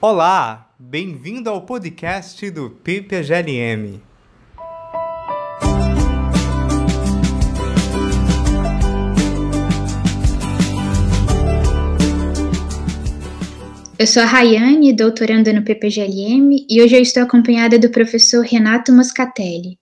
[0.00, 4.00] Olá, bem-vindo ao podcast do PPGLM.
[13.98, 18.92] Eu sou a Rayane, doutoranda no PPGLM, e hoje eu estou acompanhada do professor Renato
[18.92, 19.80] Moscatelli.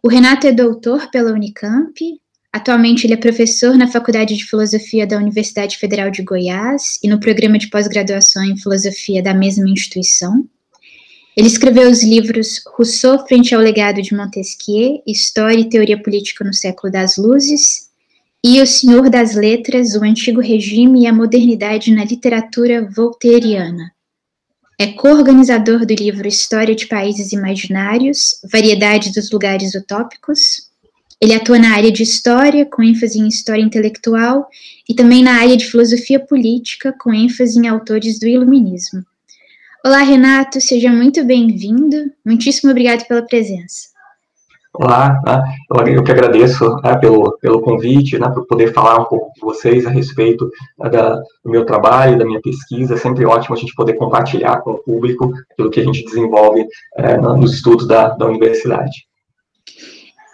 [0.00, 1.98] O Renato é doutor pela Unicamp,
[2.52, 7.20] atualmente ele é professor na Faculdade de Filosofia da Universidade Federal de Goiás e no
[7.20, 10.44] programa de pós-graduação em Filosofia da mesma instituição.
[11.36, 16.52] Ele escreveu os livros Rousseau frente ao legado de Montesquieu, História e Teoria Política no
[16.52, 17.88] século das Luzes,
[18.44, 23.92] e O Senhor das Letras, o Antigo Regime e a Modernidade na Literatura Voltairiana.
[24.80, 30.67] É co-organizador do livro História de Países Imaginários, Variedade dos Lugares Utópicos.
[31.20, 34.46] Ele atua na área de História, com ênfase em História Intelectual,
[34.88, 39.02] e também na área de Filosofia Política, com ênfase em autores do Iluminismo.
[39.84, 42.12] Olá, Renato, seja muito bem-vindo.
[42.24, 43.88] Muitíssimo obrigado pela presença.
[44.72, 45.42] Olá, né?
[45.88, 49.84] eu que agradeço né, pelo, pelo convite, né, por poder falar um pouco com vocês
[49.86, 52.94] a respeito né, da, do meu trabalho, da minha pesquisa.
[52.94, 56.64] É sempre ótimo a gente poder compartilhar com o público aquilo que a gente desenvolve
[56.96, 59.07] é, nos estudos da, da universidade.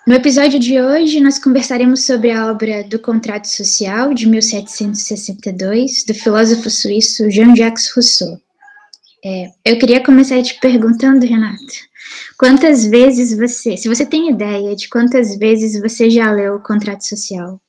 [0.07, 6.15] No episódio de hoje, nós conversaremos sobre a obra do Contrato Social, de 1762, do
[6.15, 8.39] filósofo suíço Jean-Jacques Rousseau.
[9.25, 11.73] É, eu queria começar te perguntando, Renato,
[12.39, 17.07] Quantas vezes você, se você tem ideia de quantas vezes você já leu o contrato
[17.07, 17.61] social?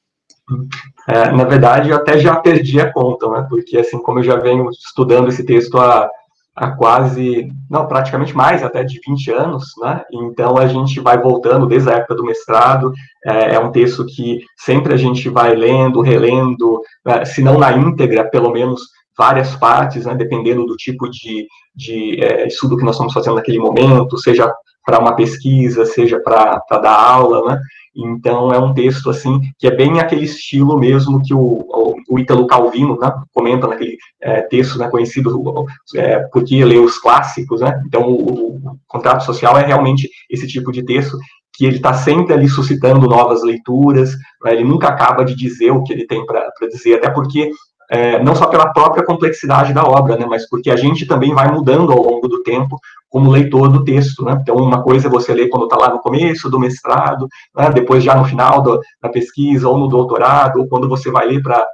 [1.07, 3.45] É, na verdade, eu até já perdi a conta, né?
[3.49, 6.09] Porque, assim, como eu já venho estudando esse texto há,
[6.55, 10.03] há quase, não, praticamente mais, até de 20 anos, né?
[10.11, 12.93] Então, a gente vai voltando desde a época do mestrado.
[13.25, 17.25] É, é um texto que sempre a gente vai lendo, relendo, né?
[17.25, 18.81] se não na íntegra, pelo menos
[19.17, 23.59] várias partes, né, dependendo do tipo de, de é, estudo que nós estamos fazendo naquele
[23.59, 24.51] momento, seja
[24.85, 27.59] para uma pesquisa, seja para dar aula, né?
[27.95, 32.19] Então é um texto assim que é bem aquele estilo mesmo que o, o, o
[32.19, 37.81] Ítalo Calvino né, comenta naquele é, texto né, conhecido é, porque lê os clássicos, né?
[37.87, 41.17] Então o, o, contrato social é realmente esse tipo de texto
[41.53, 44.11] que ele está sempre ali suscitando novas leituras,
[44.43, 47.49] né, ele nunca acaba de dizer o que ele tem para dizer, até porque
[47.89, 51.51] é, não só pela própria complexidade da obra, né, mas porque a gente também vai
[51.51, 52.77] mudando ao longo do tempo
[53.09, 54.37] como leitor do texto, né?
[54.41, 57.69] Então, uma coisa é você ler quando está lá no começo do mestrado, né?
[57.69, 61.41] depois já no final do, da pesquisa, ou no doutorado, ou quando você vai ler
[61.41, 61.65] para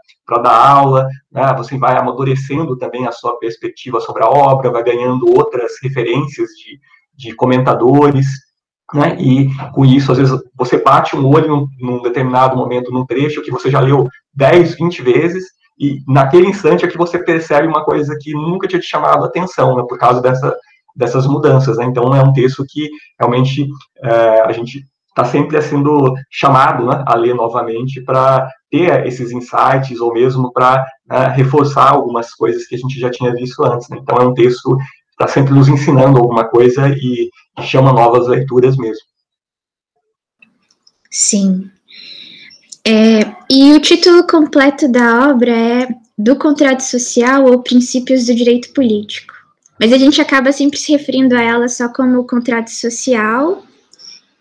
[0.43, 1.51] dar aula, né?
[1.57, 6.79] Você vai amadurecendo também a sua perspectiva sobre a obra, vai ganhando outras referências de,
[7.15, 8.27] de comentadores,
[8.93, 9.17] né?
[9.19, 13.41] E com isso, às vezes, você bate um olho num, num determinado momento, num trecho
[13.41, 15.45] que você já leu 10, 20 vezes,
[15.81, 19.27] e naquele instante é que você percebe uma coisa que nunca tinha te chamado a
[19.27, 20.55] atenção, né, por causa dessa,
[20.95, 21.77] dessas mudanças.
[21.77, 21.85] Né?
[21.85, 22.87] Então, é um texto que
[23.19, 23.67] realmente
[24.03, 29.99] é, a gente está sempre sendo chamado né, a ler novamente para ter esses insights
[29.99, 33.89] ou mesmo para né, reforçar algumas coisas que a gente já tinha visto antes.
[33.89, 33.97] Né?
[33.99, 34.83] Então, é um texto que
[35.23, 37.27] está sempre nos ensinando alguma coisa e,
[37.57, 39.01] e chama novas leituras mesmo.
[41.09, 41.71] Sim,
[42.85, 43.19] é,
[43.49, 45.87] e o título completo da obra é
[46.17, 49.33] Do Contrato Social ou Princípios do Direito Político.
[49.79, 53.63] Mas a gente acaba sempre se referindo a ela só como contrato social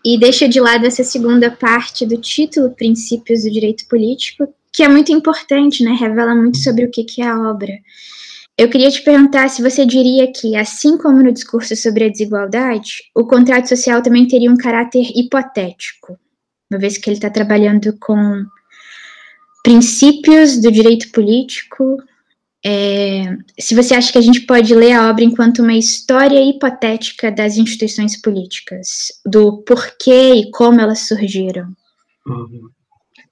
[0.03, 4.87] e deixa de lado essa segunda parte do título, Princípios do Direito Político, que é
[4.87, 5.91] muito importante, né?
[5.91, 7.73] Revela muito sobre o que, que é a obra.
[8.57, 13.03] Eu queria te perguntar se você diria que, assim como no discurso sobre a desigualdade,
[13.15, 16.17] o contrato social também teria um caráter hipotético,
[16.71, 18.45] uma vez que ele está trabalhando com
[19.61, 21.97] princípios do direito político.
[22.63, 27.31] É, se você acha que a gente pode ler a obra enquanto uma história hipotética
[27.31, 31.67] das instituições políticas, do porquê e como elas surgiram.
[32.25, 32.69] Uhum.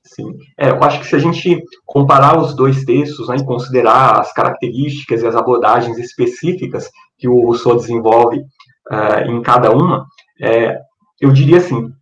[0.04, 0.34] Sim.
[0.58, 4.34] É, eu acho que se a gente comparar os dois textos né, e considerar as
[4.34, 10.08] características e as abordagens específicas que o Rousseau desenvolve uh, em cada uma,
[10.42, 10.80] é,
[11.22, 11.94] eu diria assim,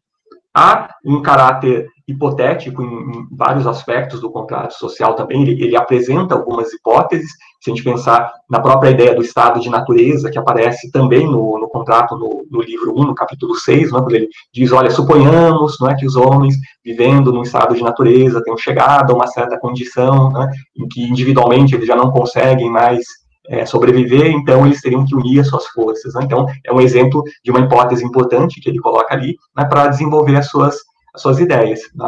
[0.57, 6.33] há um caráter hipotético em, em, vários aspectos do contrato social também, ele, ele, apresenta
[6.33, 7.29] algumas hipóteses,
[7.61, 11.59] se a gente pensar na própria ideia do estado de natureza, que aparece também no,
[11.59, 15.77] no contrato, no, no, livro 1, no capítulo 6, né, quando ele diz, olha, suponhamos
[15.79, 19.59] não é, que os homens, vivendo num estado de natureza, tenham chegado a uma certa
[19.59, 23.05] condição, né, em que individualmente eles já não conseguem mais
[23.49, 26.13] é, sobreviver, então eles teriam que unir as suas forças.
[26.13, 26.21] Né?
[26.23, 30.35] Então, é um exemplo de uma hipótese importante que ele coloca ali né, para desenvolver
[30.35, 30.75] as suas,
[31.13, 31.81] as suas ideias.
[31.95, 32.07] Né?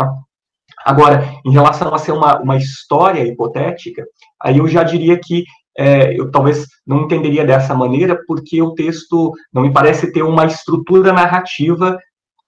[0.86, 4.06] Agora, em relação a ser uma, uma história hipotética,
[4.42, 5.44] aí eu já diria que
[5.78, 10.46] é, eu talvez não entenderia dessa maneira, porque o texto não me parece ter uma
[10.46, 11.98] estrutura narrativa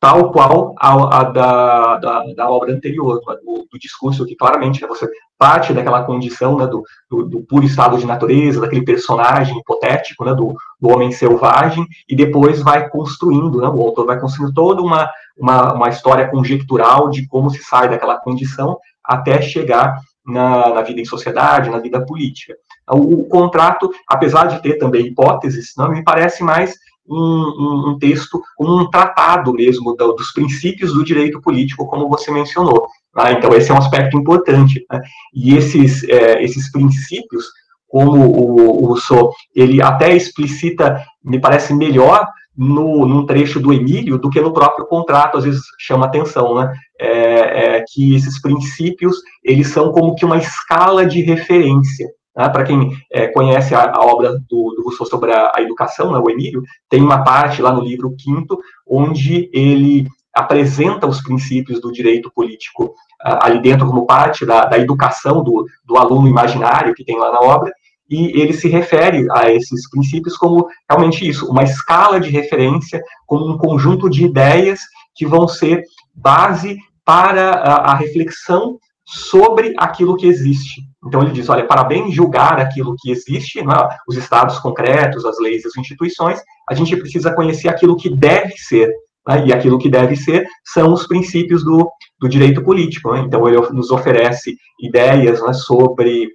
[0.01, 4.87] tal qual a, a da, da, da, obra anterior, do, do, discurso, que claramente né,
[4.87, 5.07] você
[5.41, 10.35] parte daquela condição né, do, do, do, puro estado de natureza, daquele personagem hipotético né,
[10.35, 15.09] do, do homem selvagem, e depois vai construindo, né, o autor vai construindo toda uma,
[15.35, 21.01] uma, uma história conjectural de como se sai daquela condição até chegar na, na vida
[21.01, 22.55] em sociedade, na vida política.
[22.87, 26.75] O, o, contrato, apesar de ter também hipóteses, não me parece mais
[27.09, 32.29] um, um, um texto, um tratado mesmo do, dos princípios do direito político, como você
[32.29, 32.87] mencionou.
[33.13, 33.31] Tá?
[33.31, 34.85] Então, esse é um aspecto importante.
[34.91, 35.01] Né?
[35.33, 37.45] E esses, é, esses princípios,
[37.87, 42.25] como o, o Rousseau, ele até explicita, me parece melhor,
[42.55, 46.73] no, num trecho do Emílio do que no próprio contrato, às vezes chama atenção, né?
[46.99, 52.07] É, é, que esses princípios, eles são como que uma escala de referência.
[52.35, 52.47] Né?
[52.49, 56.19] Para quem é, conhece a, a, obra do, do Rousseau sobre a, a, educação, né,
[56.19, 61.91] o Emílio, tem uma parte lá no livro quinto, onde ele apresenta os princípios do
[61.91, 67.03] direito político uh, ali dentro como parte da, da educação do, do aluno imaginário que
[67.03, 67.71] tem lá na obra,
[68.09, 73.49] e ele se refere a esses princípios como realmente isso, uma escala de referência, como
[73.49, 74.81] um conjunto de ideias
[75.15, 75.83] que vão ser
[76.13, 80.81] base para a, a reflexão sobre aquilo que existe.
[81.05, 83.63] Então ele diz, olha, para bem julgar aquilo que existe, é?
[84.07, 86.39] os estados concretos, as leis, as instituições,
[86.69, 88.93] a gente precisa conhecer aquilo que deve ser.
[89.35, 89.47] Né?
[89.47, 91.89] E aquilo que deve ser são os princípios do,
[92.19, 93.13] do direito político.
[93.13, 93.21] Né?
[93.21, 96.29] Então ele nos oferece ideias né, sobre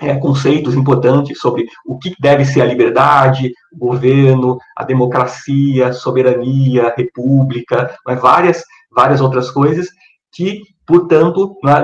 [0.00, 6.92] é, conceitos importantes sobre o que deve ser a liberdade, o governo, a democracia, soberania,
[6.96, 9.88] república, mas várias, várias outras coisas
[10.32, 11.74] que portanto, né,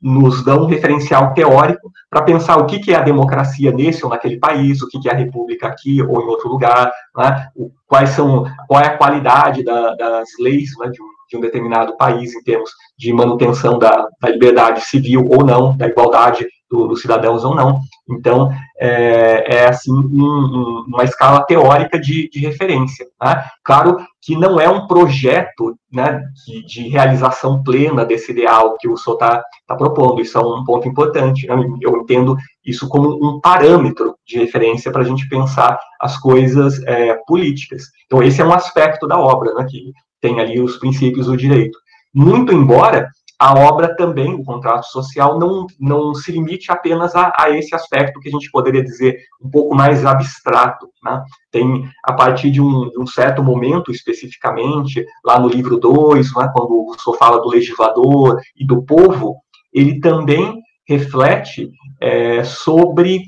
[0.00, 4.10] nos dão um referencial teórico para pensar o que, que é a democracia nesse ou
[4.10, 7.48] naquele país, o que, que é a república aqui ou em outro lugar, né,
[7.86, 11.96] quais são, qual é a qualidade da, das leis né, de, um, de, um, determinado
[11.96, 17.02] país em termos de manutenção da, da liberdade civil ou não, da igualdade do, dos
[17.02, 17.80] cidadãos ou não.
[18.08, 23.06] Então, é, é assim, um, uma escala teórica de, de referência.
[23.22, 23.44] Né?
[23.62, 28.96] Claro que não é um projeto né, de, de, realização plena desse ideal que o
[28.96, 31.46] senhor está tá propondo, isso é um ponto importante.
[31.46, 31.54] Né?
[31.82, 37.14] Eu entendo isso como um parâmetro de referência para a gente pensar as coisas é,
[37.26, 37.84] políticas.
[38.06, 41.78] Então, esse é um aspecto da obra, né, que tem ali os princípios do direito.
[42.14, 43.08] Muito embora
[43.42, 48.20] a obra também, o contrato social, não, não se limite apenas a, a esse aspecto
[48.20, 50.88] que a gente poderia dizer um pouco mais abstrato.
[51.02, 51.20] Né?
[51.50, 56.48] Tem, a partir de um, de um, certo momento, especificamente, lá no livro 2, né,
[56.54, 59.38] quando o Rousseau fala do legislador e do povo,
[59.72, 61.68] ele também reflete
[62.00, 63.22] é, sobre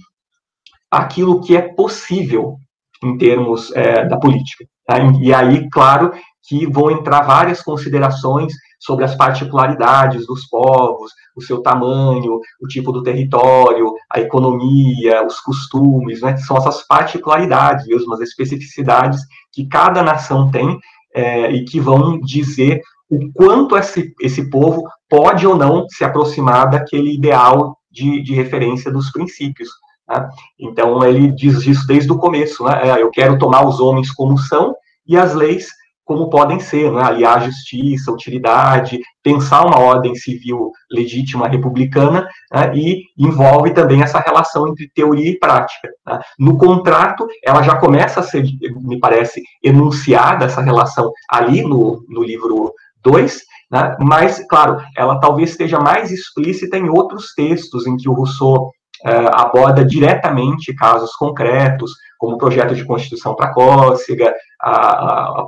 [0.89, 2.55] aquilo que é possível
[3.03, 4.65] em termos é, da política.
[4.87, 4.99] Tá?
[5.21, 6.13] E aí, claro,
[6.47, 12.93] que vão entrar várias considerações sobre as particularidades dos povos, o seu tamanho, o tipo
[12.93, 16.37] do território, a economia, os costumes, né?
[16.37, 20.79] São essas particularidades mesmo, as especificidades que cada nação tem
[21.15, 26.69] é, e que vão dizer o quanto esse, esse povo pode ou não se aproximar
[26.69, 29.69] daquele ideal de, de referência dos princípios.
[30.09, 30.29] Né?
[30.59, 32.91] Então, ele diz isso desde o começo, né?
[32.91, 34.75] É, eu quero tomar os homens como são
[35.07, 35.69] e as leis
[36.05, 37.03] como podem ser, né?
[37.03, 42.73] aliar justiça, utilidade, pensar uma ordem civil legítima republicana, né?
[42.77, 45.89] e envolve também essa relação entre teoria e prática.
[46.07, 46.21] Né?
[46.39, 48.45] No contrato, ela já começa a ser,
[48.83, 53.97] me parece, enunciada essa relação ali no, no livro 2, né?
[53.99, 58.71] mas, claro, ela talvez esteja mais explícita em outros textos em que o Rousseau
[59.05, 65.47] Uh, aborda diretamente casos concretos, como o projeto de constituição para Cócega, a, a,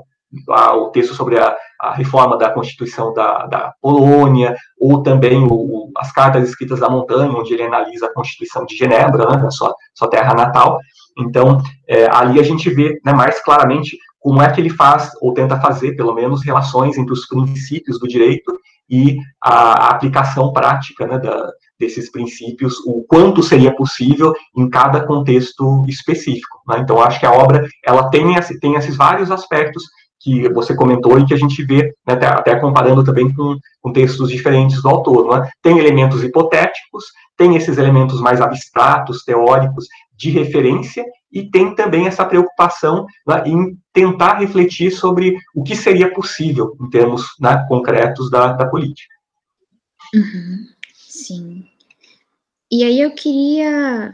[0.49, 5.93] o texto sobre a, a, reforma da Constituição da, da Polônia, ou também o, o,
[5.97, 10.11] as cartas escritas da montanha, onde ele analisa a Constituição de Genebra, né, sua, sua
[10.11, 10.79] terra natal.
[11.19, 15.33] Então, é, ali a gente vê né, mais claramente como é que ele faz, ou
[15.33, 18.59] tenta fazer, pelo menos, relações entre os princípios do direito
[18.91, 25.07] e a, a aplicação prática né, da, desses princípios, o quanto seria possível em cada
[25.07, 26.61] contexto específico.
[26.67, 26.79] Né?
[26.81, 28.27] Então, acho que a obra ela tem,
[28.61, 29.85] tem esses vários aspectos
[30.27, 33.93] que você comentou e que a gente vê, né, até, até, comparando também com, com,
[33.93, 35.39] textos diferentes do autor.
[35.39, 35.51] É?
[35.63, 37.05] Tem elementos hipotéticos,
[37.37, 43.79] tem esses elementos mais abstratos, teóricos, de referência, e tem também essa preocupação né, em
[43.93, 49.15] tentar refletir sobre o que seria possível em termos né, concretos da, da política.
[50.13, 51.65] Uhum, sim.
[52.73, 54.13] E aí eu queria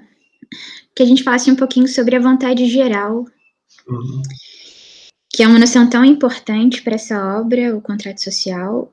[0.95, 3.25] que a gente falasse um pouquinho sobre a vontade geral,
[3.88, 4.23] uhum.
[5.33, 8.93] Que é uma noção tão importante para essa obra, o contrato social,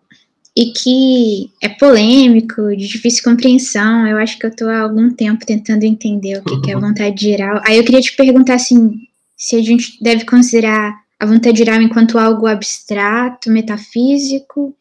[0.55, 4.07] e que é polêmico, de difícil compreensão.
[4.07, 6.61] Eu acho que eu estou há algum tempo tentando entender o que, uhum.
[6.61, 7.61] que é a vontade geral.
[7.65, 8.99] Aí eu queria te perguntar assim,
[9.37, 14.73] se a gente deve considerar a vontade geral enquanto algo abstrato, metafísico,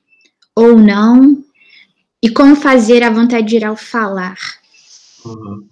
[0.55, 1.43] ou não,
[2.23, 4.37] e como fazer a vontade geral falar.
[5.25, 5.67] Uhum.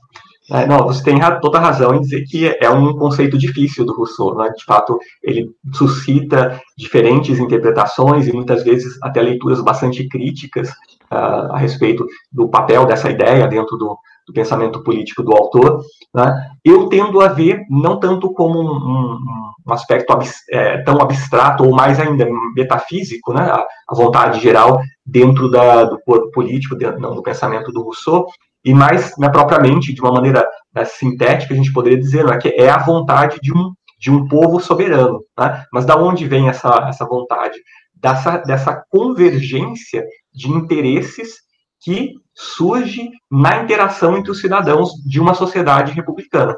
[0.51, 4.37] É, não, você tem toda razão em dizer que é um conceito difícil do Rousseau,
[4.37, 4.49] né?
[4.57, 10.71] De fato, ele suscita diferentes interpretações e muitas vezes até leituras bastante críticas
[11.11, 15.81] uh, a respeito do papel dessa ideia dentro do, do pensamento político do autor.
[16.15, 16.51] Né?
[16.65, 19.19] Eu tendo a ver não tanto como um, um,
[19.67, 22.25] um aspecto ab, é, tão abstrato ou mais ainda
[22.55, 23.43] metafísico, né?
[23.43, 28.27] A, a vontade geral dentro da, do corpo político, dentro, não, do pensamento do Rousseau,
[28.67, 30.45] e mais né, propriamente, de uma maneira
[30.75, 34.27] né, sintética, a gente poderia dizer né, que é a vontade de um, de um
[34.27, 35.21] povo soberano.
[35.39, 35.65] Né?
[35.73, 37.57] Mas da onde vem essa, essa vontade?
[37.95, 40.05] Dessa, dessa convergência
[40.35, 41.37] de interesses
[41.81, 46.57] que surge na interação entre os cidadãos de uma sociedade republicana.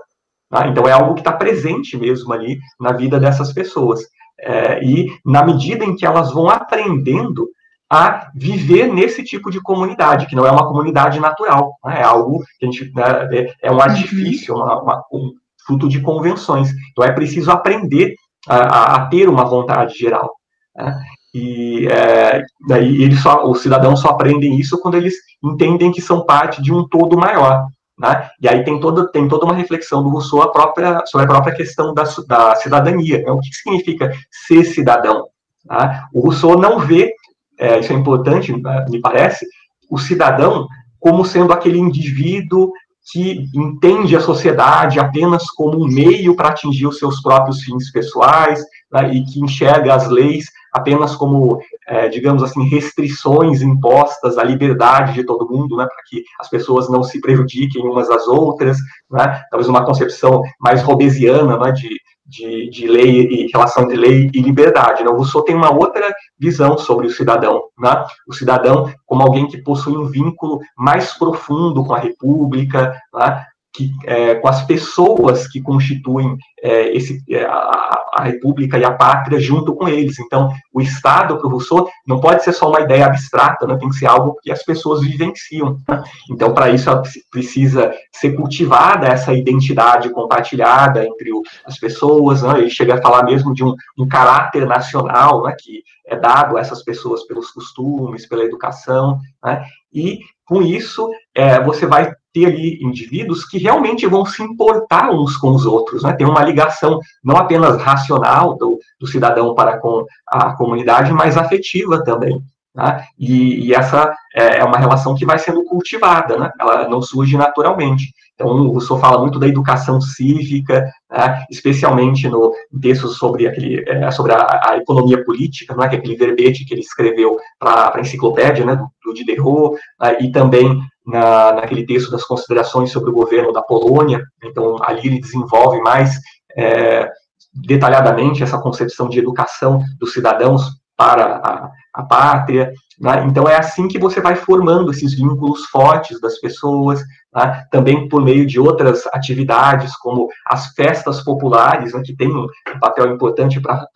[0.48, 0.66] Tá?
[0.66, 4.00] Então, é algo que está presente mesmo ali na vida dessas pessoas.
[4.40, 7.50] É, e na medida em que elas vão aprendendo
[7.90, 12.00] a viver nesse tipo de comunidade, que não é uma comunidade natural, né?
[12.00, 15.32] é algo que a gente, né, é, é um artifício, uma, uma, um
[15.66, 16.70] fruto de convenções.
[16.90, 18.14] Então é preciso aprender
[18.46, 20.30] a, a ter uma vontade geral.
[20.76, 21.00] Né?
[21.34, 26.24] E é, daí eles só, os cidadãos só aprendem isso quando eles entendem que são
[26.24, 27.66] parte de um todo maior.
[27.98, 28.30] Né?
[28.40, 31.54] E aí tem toda, tem toda uma reflexão do Rousseau a própria, sobre a própria
[31.54, 33.22] questão da, da cidadania.
[33.22, 33.30] Né?
[33.30, 34.12] O que significa
[34.46, 35.24] ser cidadão?
[35.66, 36.08] Tá?
[36.12, 37.12] O Rousseau não vê
[37.58, 38.52] é, isso é importante,
[38.88, 39.46] me parece,
[39.90, 40.66] o cidadão
[41.00, 42.72] como sendo aquele indivíduo
[43.10, 48.62] que entende a sociedade apenas como um meio para atingir os seus próprios fins pessoais
[48.92, 55.14] né, e que enxerga as leis apenas como, é, digamos assim, restrições impostas à liberdade
[55.14, 58.76] de todo mundo, né, para que as pessoas não se prejudiquem umas às outras,
[59.10, 61.88] né, talvez uma concepção mais robesiana né, de,
[62.28, 65.02] de, de lei e relação entre lei e liberdade.
[65.02, 65.10] Né?
[65.10, 68.04] O Rousseau tem uma outra visão sobre o cidadão, né?
[68.26, 73.44] o cidadão como alguém que possui um vínculo mais profundo com a república, né?
[73.78, 78.90] Que, é, com as pessoas que constituem é, esse, é, a, a, República e a
[78.90, 80.18] pátria junto com eles.
[80.18, 83.76] Então, o Estado, para o Rousseau, não pode ser só uma ideia abstrata, né?
[83.78, 85.78] tem que ser algo que as pessoas vivenciam.
[85.88, 86.02] Né?
[86.28, 86.90] Então, para isso,
[87.30, 92.42] precisa ser cultivada essa identidade compartilhada entre o, as pessoas.
[92.42, 92.58] Né?
[92.58, 95.54] Ele chega a falar mesmo de um, um caráter nacional né?
[95.56, 99.20] que é dado a essas pessoas pelos costumes, pela educação.
[99.44, 99.64] Né?
[99.92, 101.08] E, com isso,
[101.38, 106.02] é, você vai ter ali indivíduos que realmente vão se importar uns com os outros,
[106.02, 106.12] né?
[106.12, 112.02] Tem uma ligação não apenas racional do, do cidadão para com a comunidade, mas afetiva
[112.02, 112.42] também.
[112.74, 113.04] Tá?
[113.16, 116.50] E, e, essa é, é uma relação que vai sendo cultivada, né?
[116.60, 118.12] Ela não surge naturalmente.
[118.38, 124.08] Então, o Rousseau fala muito da educação cívica, né, especialmente no texto sobre, aquele, é,
[124.12, 127.92] sobre a, a, economia política, não é, que é aquele verbete que ele escreveu para
[127.96, 133.10] a enciclopédia né, do, do Diderot, né, e também na, naquele texto das considerações sobre
[133.10, 134.22] o governo da Polônia.
[134.44, 136.20] Então, ali ele desenvolve mais
[136.56, 137.10] é,
[137.52, 140.62] detalhadamente essa concepção de educação dos cidadãos
[140.96, 142.72] para a, a pátria.
[143.00, 143.24] Né?
[143.26, 147.00] Então, é assim que você vai formando esses vínculos fortes das pessoas,
[147.46, 147.64] né?
[147.70, 152.48] também por meio de outras atividades, como as festas populares, né, que tem um
[152.80, 153.88] papel importante para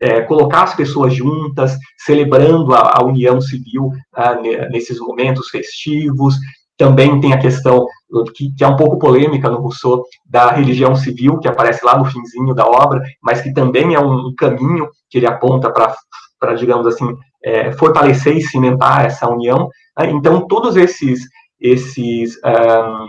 [0.00, 6.36] é, colocar as pessoas juntas, celebrando a, a união civil né, nesses momentos festivos.
[6.76, 7.86] Também tem a questão
[8.34, 12.06] que, que, é um pouco polêmica no Rousseau da religião civil, que aparece lá no
[12.06, 16.86] finzinho da obra, mas que também é um, um caminho que ele aponta para, digamos
[16.86, 19.68] assim, é, fortalecer e cimentar essa união.
[19.98, 20.10] Né?
[20.10, 21.20] Então, todos esses,
[21.60, 23.08] esses um,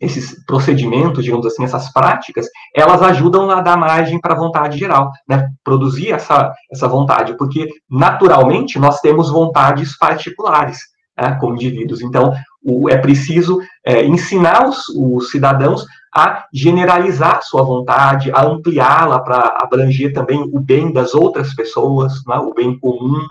[0.00, 5.10] esses procedimentos, digamos assim, essas práticas, elas ajudam a dar margem para a vontade geral,
[5.28, 5.48] né?
[5.64, 10.80] Produzir essa, essa vontade, porque naturalmente nós temos vontades particulares,
[11.18, 12.02] né, como indivíduos.
[12.02, 19.20] Então, o, é preciso é, ensinar os, os, cidadãos a generalizar sua vontade, a ampliá-la
[19.20, 23.26] para abranger também o bem das outras pessoas, né, o bem comum,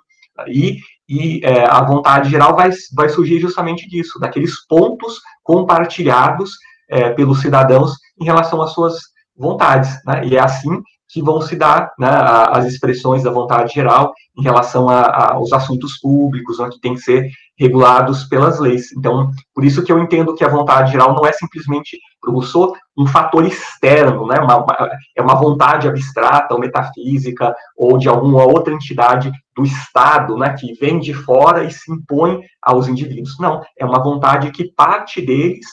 [0.47, 6.51] e, e é, a vontade geral vai, vai surgir justamente disso, daqueles pontos compartilhados
[6.89, 8.95] é, pelos cidadãos em relação às suas
[9.38, 9.91] vontades.
[10.05, 10.25] Né?
[10.27, 14.89] E é assim que vão se dar né, as expressões da vontade geral em relação
[14.89, 18.91] aos assuntos públicos, né, que tem que ser regulados pelas leis.
[18.97, 22.75] Então, por isso que eu entendo que a vontade geral não é simplesmente, para Rousseau,
[22.97, 24.39] um fator externo, né?
[24.39, 30.38] Uma, uma, é uma vontade abstrata ou metafísica ou de alguma outra entidade do Estado,
[30.38, 33.39] né, que vem de fora e se impõe aos indivíduos.
[33.39, 35.65] Não, é uma vontade que parte deles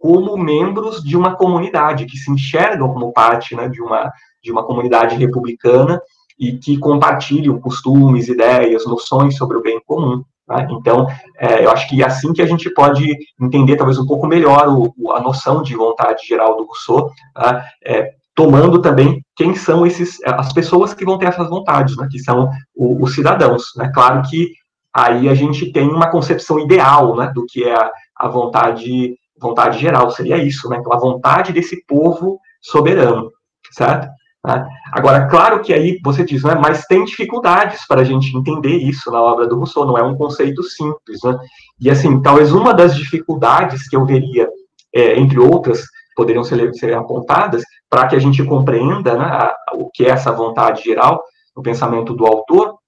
[0.00, 4.10] como membros de uma comunidade, que se enxergam como parte né, de, uma,
[4.42, 6.00] de uma comunidade republicana
[6.38, 10.24] e que compartilham costumes, ideias, noções sobre o bem comum.
[10.50, 10.66] Né?
[10.70, 11.06] Então,
[11.38, 14.68] é, eu acho que é assim que a gente pode entender talvez um pouco melhor
[14.68, 17.64] o, a noção de vontade geral do Rousseau, tá?
[17.84, 22.08] é, tomando também quem são esses as pessoas que vão ter essas vontades, né?
[22.10, 23.70] que são o, os cidadãos.
[23.76, 23.90] Né?
[23.94, 24.50] Claro que
[24.92, 29.78] aí a gente tem uma concepção ideal né, do que é a, a vontade vontade
[29.78, 30.76] geral, seria isso, né?
[30.78, 33.30] Então, a vontade desse povo soberano,
[33.72, 34.06] certo?
[34.46, 34.66] Né?
[34.92, 39.10] Agora, claro que aí você diz, né, mas tem dificuldades para a gente entender isso
[39.10, 41.38] na obra do Rousseau, não é um conceito simples, né?
[41.78, 44.48] E assim, talvez uma das dificuldades que eu veria,
[44.94, 45.82] é, entre outras,
[46.16, 50.32] poderiam ser, ser apontadas, para que a gente compreenda né, a, o que é essa
[50.32, 51.22] vontade geral
[51.54, 52.79] no pensamento do autor,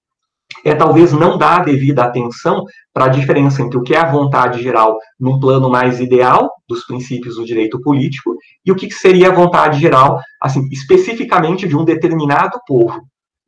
[0.63, 4.11] é talvez não dar a devida atenção para a diferença entre o que é a
[4.11, 9.29] vontade geral num plano mais ideal dos princípios do direito político e o que seria
[9.29, 13.01] a vontade geral, assim, especificamente de um determinado povo,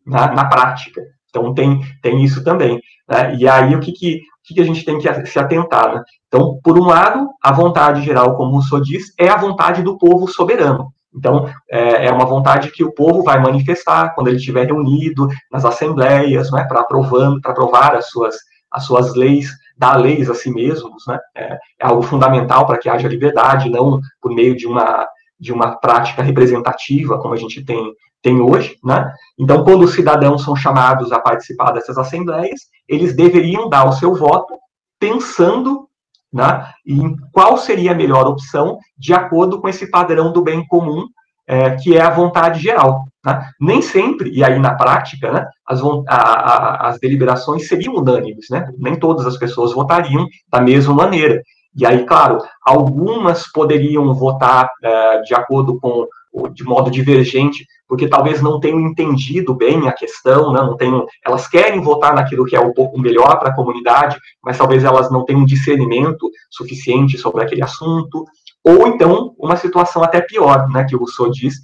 [0.06, 1.02] na, na prática.
[1.30, 2.80] Então, tem, tem isso também.
[3.10, 3.36] Né?
[3.36, 5.96] E aí, o que, que, o que, a gente tem que se atentar?
[5.96, 6.02] Né?
[6.28, 9.98] Então, por um lado, a vontade geral, como o Rousseau diz, é a vontade do
[9.98, 10.94] povo soberano.
[11.16, 15.64] Então, é, é, uma vontade que o povo vai manifestar quando ele estiver reunido nas
[15.64, 18.36] assembleias, né, para aprovar as suas,
[18.72, 22.90] as suas leis, dar leis a si mesmos, né, é, é algo fundamental para que
[22.90, 25.08] haja liberdade, não por meio de uma,
[25.40, 29.10] de uma prática representativa, como a gente tem, tem hoje, né.
[29.40, 34.14] Então, quando os cidadãos são chamados a participar dessas assembleias, eles deveriam dar o seu
[34.14, 34.54] voto
[35.00, 35.88] pensando
[36.36, 41.06] né, em qual seria a melhor opção de acordo com esse padrão do bem comum,
[41.48, 43.06] é, que é a vontade geral.
[43.25, 43.50] Né?
[43.58, 48.68] Nem sempre, e aí na prática, né, as, a, a, as deliberações seriam unânimes, né?
[48.77, 51.42] nem todas as pessoas votariam da mesma maneira.
[51.74, 56.05] E aí, claro, algumas poderiam votar é, de acordo com,
[56.51, 60.60] de modo divergente porque talvez não tenham entendido bem a questão, né?
[60.62, 64.58] não tenham, elas querem votar naquilo que é um pouco melhor para a comunidade, mas
[64.58, 68.26] talvez elas não tenham discernimento suficiente sobre aquele assunto,
[68.64, 71.56] ou então uma situação até pior, né, que o Rousseau diz,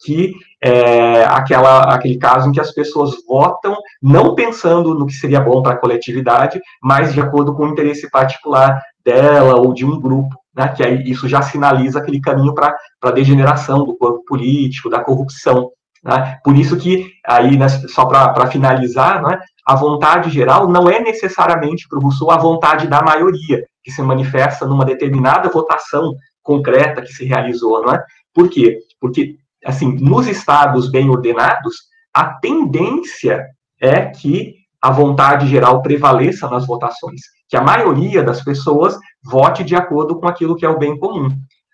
[0.00, 5.40] que é aquela, aquele caso em que as pessoas votam não pensando no que seria
[5.40, 10.00] bom para a coletividade, mas de acordo com o interesse particular dela ou de um
[10.00, 14.90] grupo né, que aí isso já sinaliza aquele caminho para a degeneração do corpo político,
[14.90, 15.70] da corrupção.
[16.02, 16.36] Né?
[16.42, 21.86] Por isso que, aí, né, só para finalizar, né, a vontade geral não é necessariamente
[21.88, 27.12] para o Rousseau a vontade da maioria, que se manifesta numa determinada votação concreta que
[27.12, 27.80] se realizou.
[27.82, 28.02] Não é?
[28.34, 28.78] Por quê?
[29.00, 31.76] Porque, assim, nos estados bem ordenados,
[32.12, 33.46] a tendência
[33.80, 39.74] é que a vontade geral prevaleça nas votações, que a maioria das pessoas vote de
[39.74, 41.28] acordo com aquilo que é o bem comum.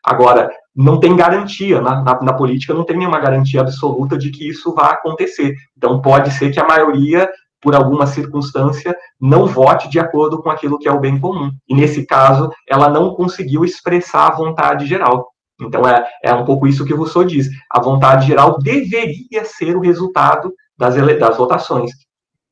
[0.04, 4.48] Agora, não tem garantia, na, na, na, política não tem nenhuma garantia absoluta de que
[4.48, 5.54] isso vá acontecer.
[5.76, 7.30] Então, pode ser que a maioria,
[7.60, 11.50] por alguma circunstância, não vote de acordo com aquilo que é o bem comum.
[11.68, 15.28] E, nesse caso, ela não conseguiu expressar a vontade geral.
[15.60, 17.48] Então, é, é um pouco isso que o Rousseau diz.
[17.70, 21.90] A vontade geral deveria ser o resultado das, das votações.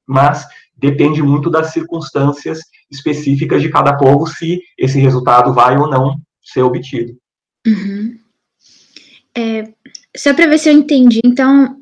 [0.07, 2.61] Mas depende muito das circunstâncias
[2.93, 7.17] específicas de cada povo se esse resultado vai ou não ser obtido.
[7.67, 8.19] Uhum.
[9.37, 9.73] É,
[10.17, 11.77] só para ver se eu entendi, então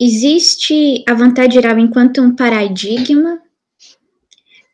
[0.00, 3.40] existe a vontade geral enquanto um paradigma,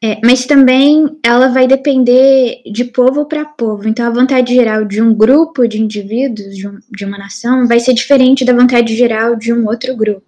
[0.03, 3.87] é, mas também ela vai depender de povo para povo.
[3.87, 7.79] Então, a vontade geral de um grupo de indivíduos, de, um, de uma nação, vai
[7.81, 10.25] ser diferente da vontade geral de um outro grupo.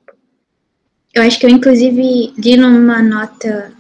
[1.15, 3.73] Eu acho que eu, inclusive, li numa nota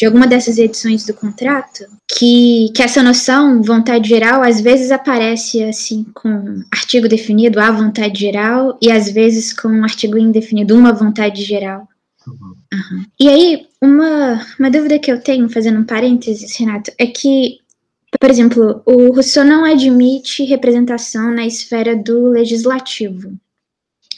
[0.00, 5.62] de alguma dessas edições do contrato que, que essa noção, vontade geral, às vezes aparece
[5.62, 10.94] assim com artigo definido, a vontade geral, e às vezes com um artigo indefinido, uma
[10.94, 11.86] vontade geral.
[12.26, 12.54] Uhum.
[12.72, 13.04] Uhum.
[13.20, 17.58] E aí, uma, uma dúvida que eu tenho, fazendo um parênteses, Renato, é que,
[18.18, 23.34] por exemplo, o Rousseau não admite representação na esfera do legislativo.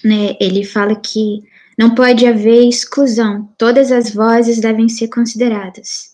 [0.04, 0.36] Né?
[0.40, 1.42] Ele fala que
[1.78, 6.12] não pode haver exclusão, todas as vozes devem ser consideradas.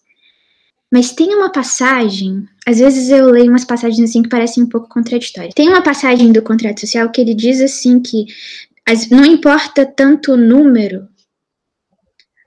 [0.91, 4.89] Mas tem uma passagem, às vezes eu leio umas passagens assim que parecem um pouco
[4.89, 5.55] contraditórias.
[5.55, 8.27] Tem uma passagem do contrato social que ele diz assim que
[8.87, 11.07] as, não importa tanto o número,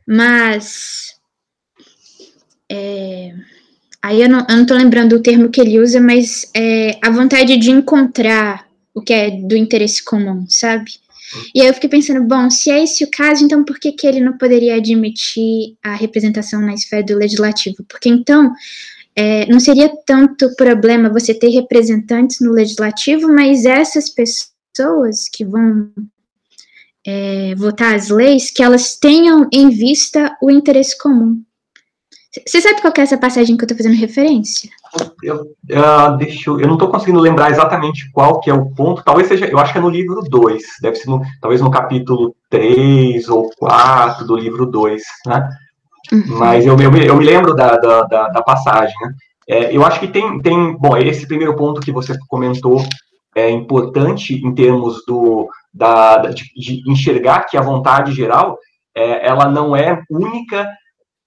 [0.07, 1.15] mas
[2.67, 3.31] é,
[4.01, 7.11] aí eu não, eu não tô lembrando o termo que ele usa, mas é a
[7.11, 10.91] vontade de encontrar o que é do interesse comum, sabe?
[11.53, 14.07] E aí eu fiquei pensando, bom, se é esse o caso, então por que, que
[14.07, 17.83] ele não poderia admitir a representação na esfera do legislativo?
[17.87, 18.51] Porque então
[19.15, 25.91] é, não seria tanto problema você ter representantes no legislativo, mas essas pessoas que vão
[27.05, 31.41] é, votar as leis, que elas tenham em vista o interesse comum.
[32.47, 34.69] Você sabe qual é essa passagem que eu estou fazendo referência?
[35.21, 39.03] Eu, uh, deixa eu, eu não estou conseguindo lembrar exatamente qual que é o ponto.
[39.03, 42.33] Talvez seja, eu acho que é no livro 2, deve ser no, talvez no capítulo
[42.49, 45.49] 3 ou 4 do livro 2, né?
[46.11, 46.23] Uhum.
[46.37, 49.13] Mas eu, eu, eu, me lembro da, da, da, da passagem, né?
[49.49, 52.81] É, eu acho que tem, tem, bom, esse primeiro ponto que você comentou
[53.35, 58.57] é importante em termos do, da, de, de enxergar que a vontade geral,
[58.95, 60.69] é, ela não é única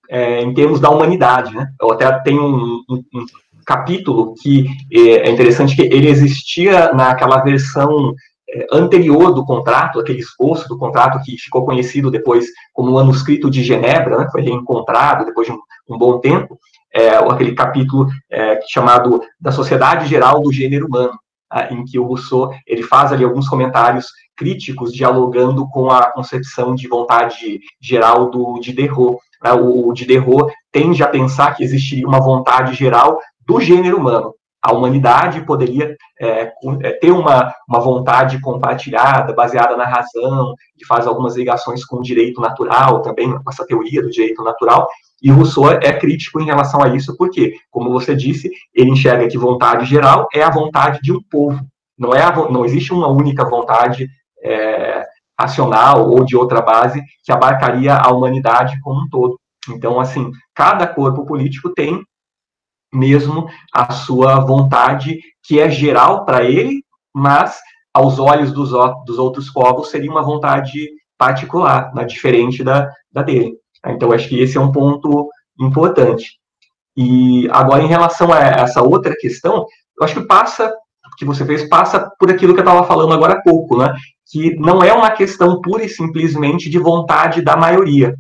[0.08, 1.68] é, em termos da humanidade, né?
[1.80, 3.26] Eu até tenho um, um, um,
[3.66, 8.14] capítulo que é, é interessante que ele existia naquela versão
[8.48, 13.50] é, anterior do contrato, aquele esboço do contrato que ficou conhecido depois como o manuscrito
[13.50, 14.28] de Genebra, né?
[14.30, 16.58] Foi reencontrado depois de um, um bom tempo,
[16.94, 21.18] é, aquele capítulo é, chamado da Sociedade Geral do Gênero Humano,
[21.70, 26.88] em que o Rousseau ele faz ali alguns comentários críticos dialogando com a concepção de
[26.88, 29.18] vontade geral do Diderot.
[29.44, 29.52] Né?
[29.52, 34.35] O Diderot tende a pensar que existiria uma vontade geral do gênero humano.
[34.62, 36.50] A humanidade poderia é,
[36.83, 42.02] é, ter uma, uma vontade compartilhada, baseada na razão, que faz algumas ligações com o
[42.02, 44.88] direito natural também, com essa teoria do direito natural,
[45.22, 49.38] e Rousseau é crítico em relação a isso, porque, como você disse, ele enxerga que
[49.38, 51.61] vontade geral é a vontade de um povo.
[51.98, 54.09] Não, é a, não existe uma única vontade
[54.42, 55.04] é,
[55.38, 59.38] racional ou de outra base que abarcaria a humanidade como um todo.
[59.68, 62.03] Então, assim, cada corpo político tem
[62.92, 67.59] mesmo a sua vontade, que é geral para ele, mas
[67.92, 68.70] aos olhos dos,
[69.05, 73.55] dos outros povos seria uma vontade particular, né, diferente da, da dele.
[73.87, 75.29] Então, acho que esse é um ponto
[75.61, 76.38] importante.
[76.97, 79.66] E agora, em relação a essa outra questão,
[79.99, 80.73] eu acho que passa,
[81.16, 83.94] que você fez, passa por aquilo que eu estava falando agora há pouco, né?
[84.31, 88.14] Que não é uma questão pura e simplesmente de vontade da maioria,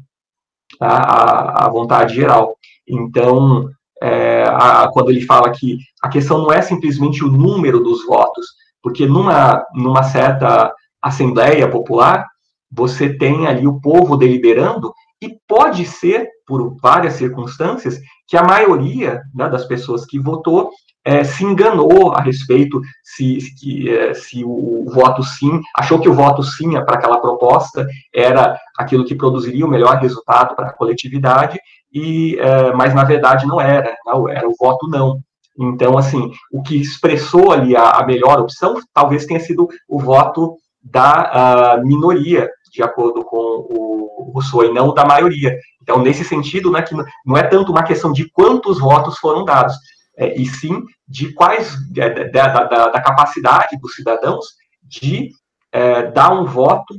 [0.78, 0.88] tá?
[0.88, 2.56] a, a vontade geral.
[2.86, 3.68] Então,
[4.02, 8.46] é, a, quando ele fala que a questão não é simplesmente o número dos votos,
[8.82, 12.26] porque numa, numa certa assembleia popular,
[12.70, 19.22] você tem ali o povo deliberando e pode ser, por várias circunstâncias, que a maioria
[19.34, 20.70] né, das pessoas que votou
[21.04, 26.14] é, se enganou a respeito se, se, é, se o, voto sim, achou que o
[26.14, 31.58] voto sim para aquela proposta era aquilo que produziria o melhor resultado para a coletividade,
[31.92, 35.20] e, é, mas na verdade não era, não, era o voto não.
[35.56, 40.56] Então, assim, o que expressou ali a, a melhor opção talvez tenha sido o voto
[40.82, 45.56] da minoria, de acordo com o Rousseau, e não da maioria.
[45.80, 49.76] Então, nesse sentido, né, que não é tanto uma questão de quantos votos foram dados,
[50.16, 54.46] é, e sim de quais, é, da, da, da, capacidade dos cidadãos
[54.82, 55.30] de
[55.72, 56.94] é, dar um voto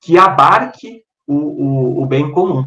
[0.00, 2.64] que abarque o, o, o bem comum.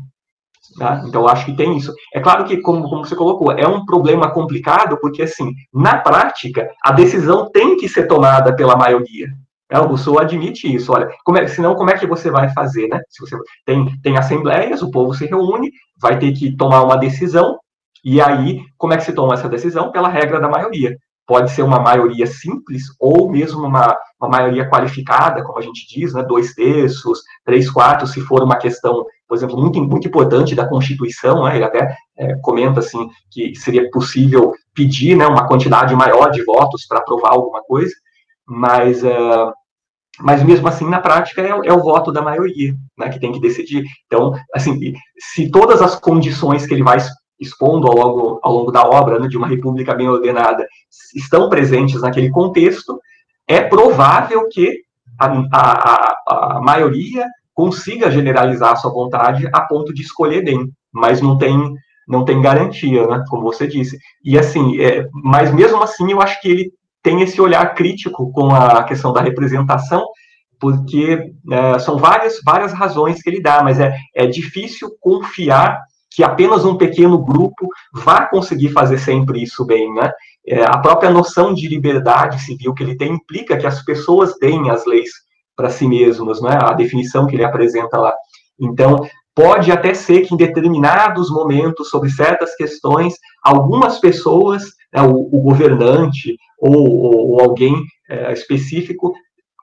[0.78, 1.04] Tá?
[1.08, 1.94] Então, acho que tem isso.
[2.14, 6.70] É claro que, como, como você colocou, é um problema complicado, porque, assim, na prática,
[6.84, 9.28] a decisão tem que ser tomada pela maioria.
[9.70, 10.92] É, o Rousseau admite isso.
[10.94, 13.02] Olha, como é, senão como é que você vai fazer, né?
[13.10, 13.36] Se você
[13.66, 17.58] tem, tem assembleias, o povo se reúne, vai ter que tomar uma decisão,
[18.04, 19.92] e aí, como é que se toma essa decisão?
[19.92, 20.98] Pela regra da maioria.
[21.26, 26.14] Pode ser uma maioria simples ou mesmo uma, uma maioria qualificada, como a gente diz,
[26.14, 26.22] né?
[26.22, 31.46] Dois terços, três quartos, se for uma questão, por exemplo, muito, muito importante da Constituição,
[31.46, 31.56] né?
[31.56, 36.86] Ele até é, comenta assim que seria possível pedir, né, uma quantidade maior de votos
[36.86, 37.94] para aprovar alguma coisa
[38.46, 39.54] mas, uh,
[40.20, 43.40] mas mesmo assim, na prática, é, é, o voto da maioria né, que tem que
[43.40, 43.84] decidir.
[44.06, 47.00] Então, assim, se todas as condições que ele vai
[47.44, 50.66] expondo ao longo, ao longo da obra né, de uma república bem ordenada
[51.16, 53.00] estão presentes naquele contexto,
[53.48, 54.82] é provável que
[55.20, 61.22] a, a, a maioria consiga generalizar a sua vontade a ponto de escolher bem, mas
[61.22, 61.74] não tem
[62.06, 63.98] não tem garantia, né, como você disse.
[64.26, 68.54] E assim, é, mas mesmo assim, eu acho que ele tem esse olhar crítico com
[68.54, 70.06] a questão da representação,
[70.60, 75.82] porque é, são várias, várias razões que ele dá, mas é, é difícil confiar
[76.14, 80.12] que apenas um pequeno grupo vá conseguir fazer sempre isso bem, né?
[80.46, 84.70] É, a própria noção de liberdade civil que ele tem implica que as pessoas deem
[84.70, 85.10] as leis
[85.56, 86.58] para si mesmas, né?
[86.62, 88.14] A definição que ele apresenta lá.
[88.60, 89.04] Então,
[89.36, 95.42] pode até ser que em determinados momentos, sobre certas questões, algumas pessoas, né, o, o,
[95.42, 97.76] governante ou, ou, ou alguém
[98.08, 99.14] é, específico,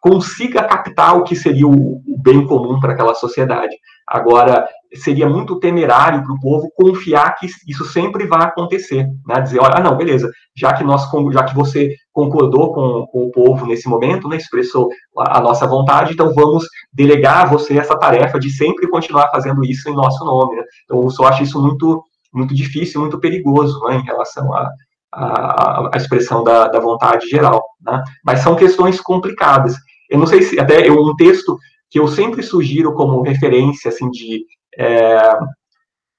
[0.00, 3.76] consiga captar o que seria o, o bem comum para aquela sociedade.
[4.06, 9.40] Agora, seria muito temerário para o povo confiar que isso sempre vai acontecer, né?
[9.40, 13.31] Dizer, olha, ah, não, beleza, já que nós, já que você concordou com, com o
[13.31, 17.96] povo nesse momento, né, expressou a, a, nossa vontade, então vamos delegar a você essa
[17.96, 20.57] tarefa de sempre continuar fazendo isso em nosso nome.
[20.57, 20.64] Né?
[20.85, 24.68] Então, eu só acho isso muito, muito difícil, muito perigoso, né, em relação a,
[25.12, 28.03] a, a expressão da, da vontade geral, né?
[28.24, 29.74] Mas são questões complicadas.
[30.09, 31.57] Eu não sei se até eu, um texto
[31.90, 34.44] que eu sempre sugiro como referência assim de
[34.78, 35.38] é,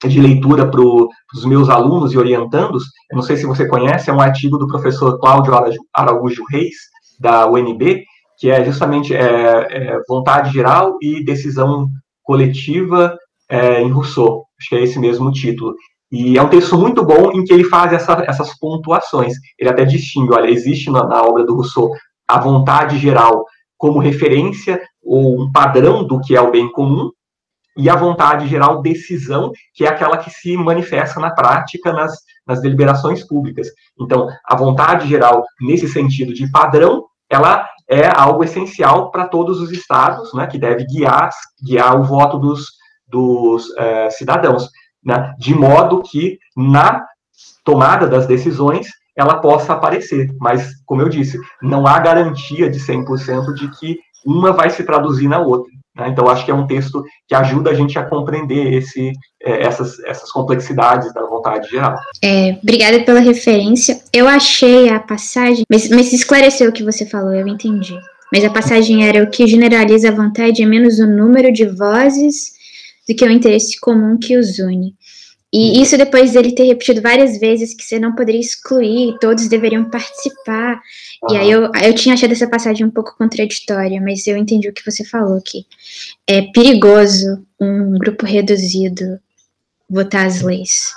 [0.08, 4.14] de leitura para os meus alunos e orientandos, eu não sei se você conhece, é
[4.14, 5.54] um artigo do professor Cláudio
[5.94, 6.76] Araújo Reis,
[7.20, 8.04] da UNB,
[8.38, 11.88] que é justamente é, é, vontade geral e decisão
[12.24, 13.16] coletiva
[13.48, 14.46] é, em Rousseau.
[14.60, 15.76] Acho que é esse mesmo título.
[16.12, 19.34] E é um texto muito bom em que ele faz essa, essas pontuações.
[19.58, 21.92] Ele até distingue, olha, existe na, na obra do Rousseau
[22.28, 23.46] a vontade geral
[23.78, 27.12] como referência ou um padrão do que é o bem comum,
[27.82, 32.15] e a vontade geral decisão, que é aquela que se manifesta na prática nas,
[32.46, 33.70] nas deliberações públicas.
[34.00, 39.72] Então, a vontade geral, nesse sentido de padrão, ela é algo essencial para todos os
[39.72, 41.32] estados, né, que deve guiar,
[41.65, 42.67] guiar o voto dos,
[43.08, 44.70] dos é, cidadãos,
[45.04, 47.04] né, de modo que na
[47.65, 50.30] tomada das decisões ela possa aparecer.
[50.39, 55.28] Mas, como eu disse, não há garantia de 100% de que uma vai se traduzir
[55.28, 55.72] na outra.
[55.95, 56.10] Né?
[56.10, 59.99] Então, acho que é um texto que ajuda a gente a compreender esse, é, essas,
[60.06, 61.95] essas complexidades da vontade geral.
[62.23, 64.01] É, obrigada pela referência.
[64.13, 67.97] Eu achei a passagem, mas, mas esclareceu o que você falou, eu entendi.
[68.32, 72.54] Mas a passagem era o que generaliza a vontade é menos o número de vozes
[73.08, 74.95] do que o interesse comum que os une.
[75.54, 79.89] E isso depois dele ter repetido várias vezes que você não poderia excluir, todos deveriam
[79.89, 80.82] participar.
[81.30, 84.74] E aí eu, eu tinha achado essa passagem um pouco contraditória, mas eu entendi o
[84.74, 85.66] que você falou aqui.
[86.28, 89.20] É perigoso um grupo reduzido
[89.88, 90.92] votar as leis.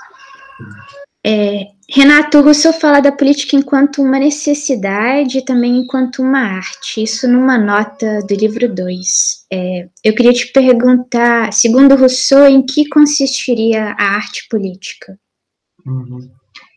[1.27, 7.29] É, Renato Rousseau fala da política enquanto uma necessidade e também enquanto uma arte, isso
[7.29, 9.47] numa nota do livro 2.
[9.53, 15.19] É, eu queria te perguntar, segundo Rousseau, em que consistiria a arte política?
[15.87, 16.31] Uhum.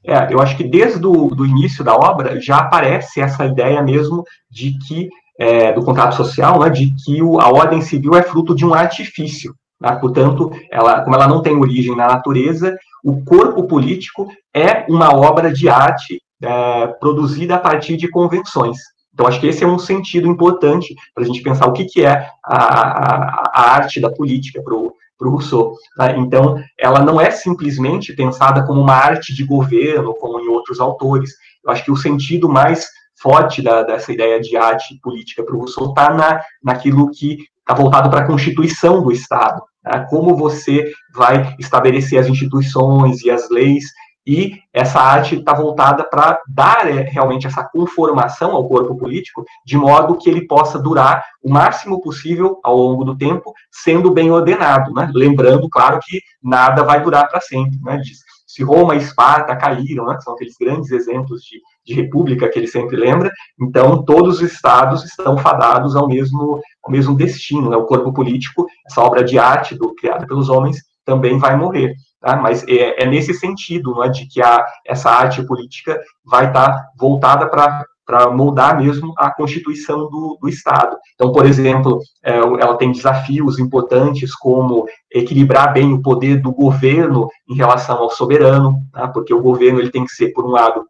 [0.08, 4.24] É, eu acho que desde o do início da obra já aparece essa ideia mesmo
[4.50, 8.56] de que, é, do contrato social, né, de que o, a ordem civil é fruto
[8.56, 9.54] de um artifício.
[9.82, 9.91] Né?
[10.00, 15.52] Portanto, ela, como ela não tem origem na natureza, o corpo político é uma obra
[15.52, 18.78] de arte é, produzida a partir de convenções.
[19.13, 22.06] Então, acho que esse é um sentido importante para a gente pensar o que, que
[22.06, 25.75] é a, a, a arte da política para o Rousseau.
[25.95, 26.15] Tá?
[26.17, 31.32] Então, ela não é simplesmente pensada como uma arte de governo, como em outros autores.
[31.63, 32.88] Eu acho que o sentido mais
[33.21, 37.73] forte da, dessa ideia de arte política para o Rousseau está na, naquilo que está
[37.73, 40.06] voltado para a constituição do Estado, né?
[40.10, 43.86] como você vai estabelecer as instituições e as leis,
[44.28, 49.78] e essa arte está voltada para dar é, realmente essa conformação ao corpo político, de
[49.78, 54.94] modo que ele possa durar o máximo possível ao longo do tempo, sendo bem ordenado,
[54.94, 55.10] né?
[55.16, 58.02] lembrando, claro, que nada vai durar para sempre, né?
[58.46, 62.68] se Roma e Esparta caíram, né, são aqueles grandes exemplos de, de, república que ele
[62.68, 67.86] sempre lembra, então todos os estados estão fadados ao mesmo, ao mesmo destino, né, o
[67.86, 71.94] corpo político, essa obra de arte do, criada pelos homens, também vai morrer.
[72.19, 72.36] Tá?
[72.36, 76.88] Mas é, é, nesse sentido, não é, de que a, essa arte política vai estar
[76.97, 80.95] voltada para para moldar mesmo a constituição do, do, Estado.
[81.13, 87.27] Então, por exemplo, é, ela tem desafios importantes como equilibrar bem o poder do governo
[87.49, 89.10] em relação ao soberano, tá?
[89.10, 90.86] porque o governo ele tem que ser, por um lado,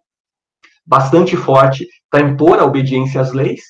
[0.85, 3.63] bastante forte para impor a obediência às leis,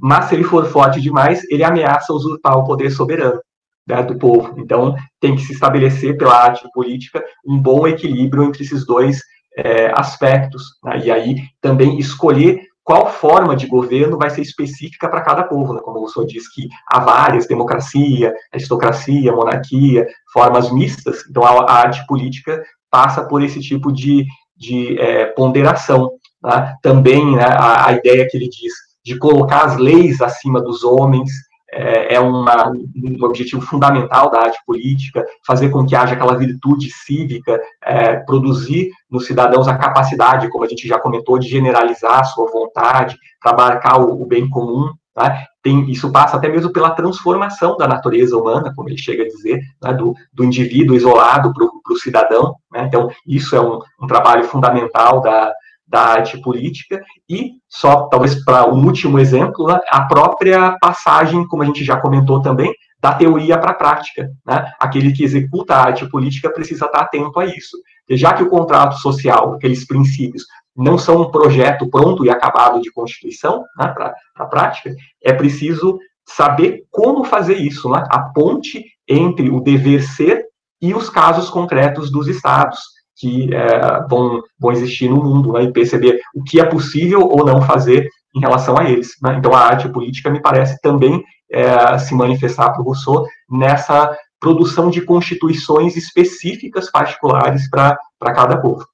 [0.00, 3.40] mas se ele for forte demais, ele ameaça usurpar o poder soberano
[3.86, 4.54] né, do povo.
[4.58, 9.20] Então, tem que se estabelecer pela arte política um bom equilíbrio entre esses dois
[9.56, 11.00] é, aspectos, né?
[11.04, 15.80] e aí também escolher qual forma de governo vai ser específica para cada povo, né?
[15.82, 22.04] como o senhor diz que há várias, democracia, aristocracia, monarquia, formas mistas, então a, arte
[22.06, 26.10] política passa por esse tipo de, de é, ponderação.
[26.42, 26.74] Né?
[26.82, 28.72] Também né, a, a ideia que ele diz
[29.04, 31.30] de colocar as leis acima dos homens,
[31.72, 36.90] é, é uma, um objetivo fundamental da arte política, fazer com que haja aquela virtude
[36.90, 42.24] cívica, é, produzir nos cidadãos a capacidade, como a gente já comentou, de generalizar a
[42.24, 44.90] sua vontade, para o, o bem comum.
[45.14, 45.46] Tá?
[45.62, 49.60] Tem, isso passa até mesmo pela transformação da natureza humana, como ele chega a dizer,
[49.82, 52.54] né, do, do, indivíduo isolado para o cidadão.
[52.72, 52.84] Né?
[52.86, 55.52] Então, isso é um, um trabalho fundamental da,
[55.92, 61.62] da arte política, e só talvez para um último exemplo, né, a própria passagem, como
[61.62, 64.30] a gente já comentou também, da teoria para a prática.
[64.46, 64.72] Né?
[64.80, 67.76] Aquele que executa a arte política precisa estar atento a isso.
[68.08, 72.90] Já que o contrato social, aqueles princípios, não são um projeto pronto e acabado de
[72.90, 78.02] Constituição né, para a prática, é preciso saber como fazer isso, né?
[78.08, 80.46] a ponte entre o dever ser
[80.80, 82.80] e os casos concretos dos estados
[83.22, 87.46] que é, vão, vão existir no mundo, né, e perceber o que é possível ou
[87.46, 89.10] não fazer em relação a eles.
[89.22, 89.36] Né?
[89.38, 94.90] Então, a arte política me parece também é, se manifestar para o Rousseau nessa produção
[94.90, 97.96] de constituições específicas particulares para
[98.34, 98.84] cada povo.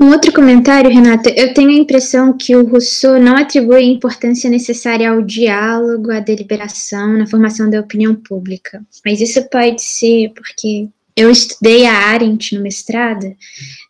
[0.00, 1.30] Um outro comentário, Renata.
[1.30, 6.18] Eu tenho a impressão que o Rousseau não atribui a importância necessária ao diálogo, à
[6.18, 8.82] deliberação, na formação da opinião pública.
[9.04, 13.34] Mas isso pode ser porque eu estudei a Arendt no mestrado,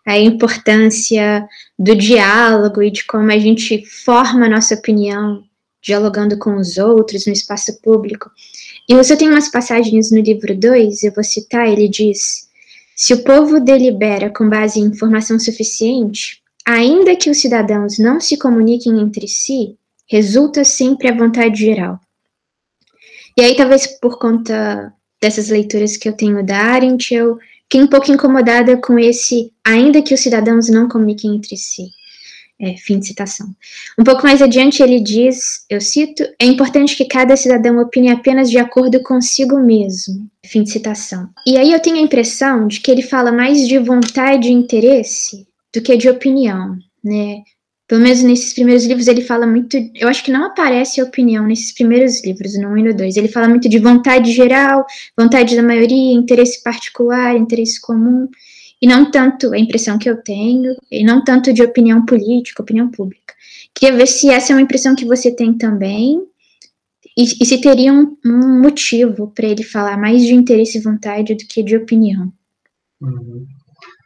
[0.07, 5.43] a importância do diálogo e de como a gente forma a nossa opinião
[5.83, 8.31] dialogando com os outros no espaço público.
[8.89, 12.49] E você tem umas passagens no livro 2, eu vou citar, ele diz:
[12.95, 18.37] Se o povo delibera com base em informação suficiente, ainda que os cidadãos não se
[18.37, 19.77] comuniquem entre si,
[20.09, 22.01] resulta sempre a vontade geral.
[23.37, 27.87] E aí, talvez por conta dessas leituras que eu tenho da Arendt, eu fiquei um
[27.87, 31.88] pouco incomodada com esse, ainda que os cidadãos não comuniquem entre si.
[32.59, 33.46] É, fim de citação.
[33.98, 38.50] Um pouco mais adiante ele diz, eu cito, é importante que cada cidadão opine apenas
[38.50, 40.26] de acordo consigo mesmo.
[40.42, 41.29] Fim de citação.
[41.46, 45.46] E aí eu tenho a impressão de que ele fala mais de vontade e interesse
[45.74, 47.42] do que de opinião, né?
[47.88, 49.77] Pelo menos nesses primeiros livros ele fala muito.
[49.94, 53.16] Eu acho que não aparece a opinião nesses primeiros livros, no 1 e no 2.
[53.16, 54.85] Ele fala muito de vontade geral,
[55.16, 58.29] vontade da maioria, interesse particular, interesse comum,
[58.83, 62.90] e não tanto a impressão que eu tenho, e não tanto de opinião política, opinião
[62.90, 63.35] pública.
[63.72, 66.20] Queria ver se essa é uma impressão que você tem também,
[67.16, 71.35] e, e se teria um, um motivo para ele falar mais de interesse e vontade
[71.35, 72.33] do que de opinião.
[73.01, 73.46] Uhum.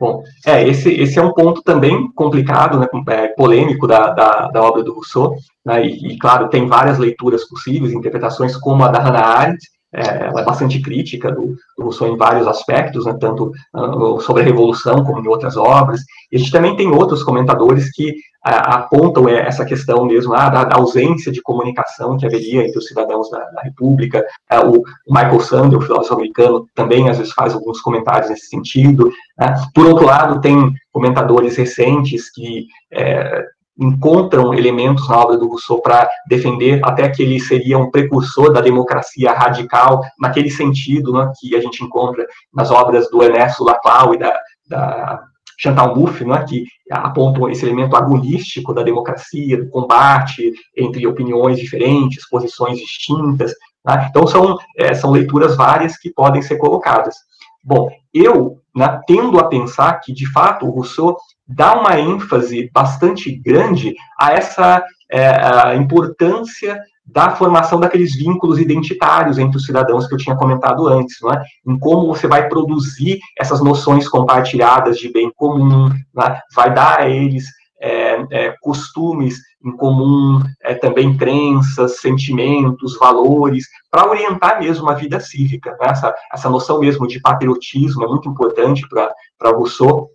[0.01, 4.63] Bom, é, esse, esse é um ponto também complicado, né, é, polêmico da, da, da,
[4.63, 8.99] obra do Rousseau, né, e, e, claro, tem várias leituras possíveis, interpretações como a da
[8.99, 9.59] Hannah Arendt,
[9.93, 14.41] é, ela é bastante crítica do, do Rousseau em vários aspectos, né, tanto uh, sobre
[14.41, 16.01] a Revolução como em outras obras.
[16.31, 20.76] E a gente também tem outros comentadores que apontam essa questão mesmo ah, da, da,
[20.76, 24.24] ausência de comunicação que haveria entre os cidadãos da, da República.
[24.64, 29.11] O, o, Michael Sandel, o filósofo americano, também às vezes faz alguns comentários nesse sentido.
[29.38, 29.55] Né.
[29.74, 33.44] Por outro lado, tem comentadores recentes que é,
[33.79, 38.61] encontram elementos na obra do Rousseau para defender até que ele seria um precursor da
[38.61, 44.18] democracia radical, naquele sentido né, que a gente encontra nas obras do Ernesto Laclau e
[44.18, 44.35] da,
[44.68, 45.22] da
[45.61, 52.27] Chantal Mouffe, né, que apontam esse elemento agonístico da democracia, do combate entre opiniões diferentes,
[52.29, 53.53] posições distintas.
[53.85, 54.07] Né?
[54.09, 57.14] Então, são, é, são leituras várias que podem ser colocadas.
[57.62, 63.31] Bom, eu né, tendo a pensar que, de fato, o Rousseau dá uma ênfase bastante
[63.31, 70.15] grande a essa é, a importância da formação daqueles vínculos identitários entre os cidadãos que
[70.15, 71.43] eu tinha comentado antes, não é?
[71.67, 76.41] em como você vai produzir essas noções compartilhadas de bem comum, é?
[76.55, 77.47] vai dar a eles
[77.83, 85.19] é, é, costumes em comum, é, também crenças, sentimentos, valores, para orientar mesmo a vida
[85.19, 85.71] cívica.
[85.73, 85.89] Né?
[85.89, 90.11] Essa, essa noção mesmo de patriotismo é muito importante para Rousseau,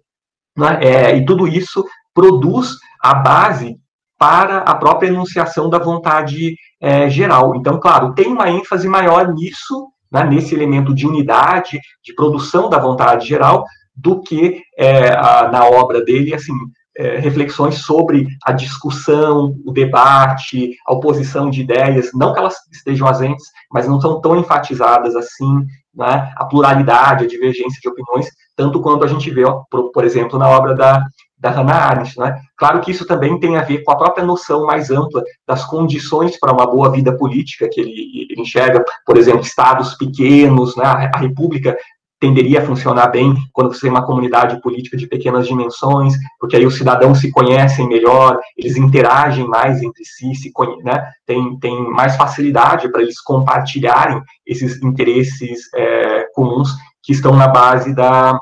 [0.57, 0.79] né?
[0.81, 3.77] É, e tudo isso produz a base
[4.17, 7.55] para a própria enunciação da vontade é, geral.
[7.55, 12.77] Então, claro, tem uma ênfase maior nisso, né, nesse elemento de unidade, de produção da
[12.77, 16.53] vontade geral, do que é, a, na obra dele, assim,
[16.97, 23.07] é, reflexões sobre a discussão, o debate, a oposição de ideias, não que elas estejam
[23.07, 28.81] ausentes, mas não são tão enfatizadas assim, né, a pluralidade, a divergência de opiniões, tanto
[28.81, 31.03] quanto a gente vê, por, por exemplo, na obra da,
[31.37, 32.17] da Hannah Arendt.
[32.17, 32.39] Né?
[32.57, 36.39] Claro que isso também tem a ver com a própria noção mais ampla das condições
[36.39, 41.09] para uma boa vida política, que ele, ele enxerga, por exemplo, estados pequenos, né?
[41.13, 41.77] a, república
[42.19, 46.65] tenderia a funcionar bem quando você tem uma comunidade política de pequenas dimensões, porque aí
[46.65, 50.51] os cidadãos se conhecem melhor, eles interagem mais entre si, se
[50.83, 56.69] né, tem, tem mais facilidade para eles compartilharem esses interesses é, comuns
[57.03, 58.39] que estão na base da,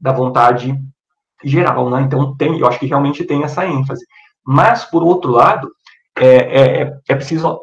[0.00, 0.74] da vontade
[1.44, 2.02] geral, né?
[2.02, 4.04] Então tem, eu acho que realmente tem essa ênfase.
[4.44, 5.70] Mas por outro lado,
[6.18, 7.60] é, é, é preciso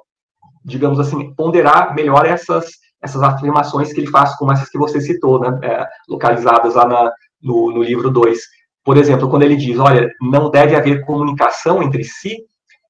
[0.68, 2.66] digamos assim, ponderar melhor essas,
[3.02, 7.12] essas afirmações que ele faz, como essas que você citou, né, é, localizadas lá na,
[7.42, 8.38] no, no livro 2.
[8.84, 12.38] Por exemplo, quando ele diz, olha, não deve haver comunicação entre si,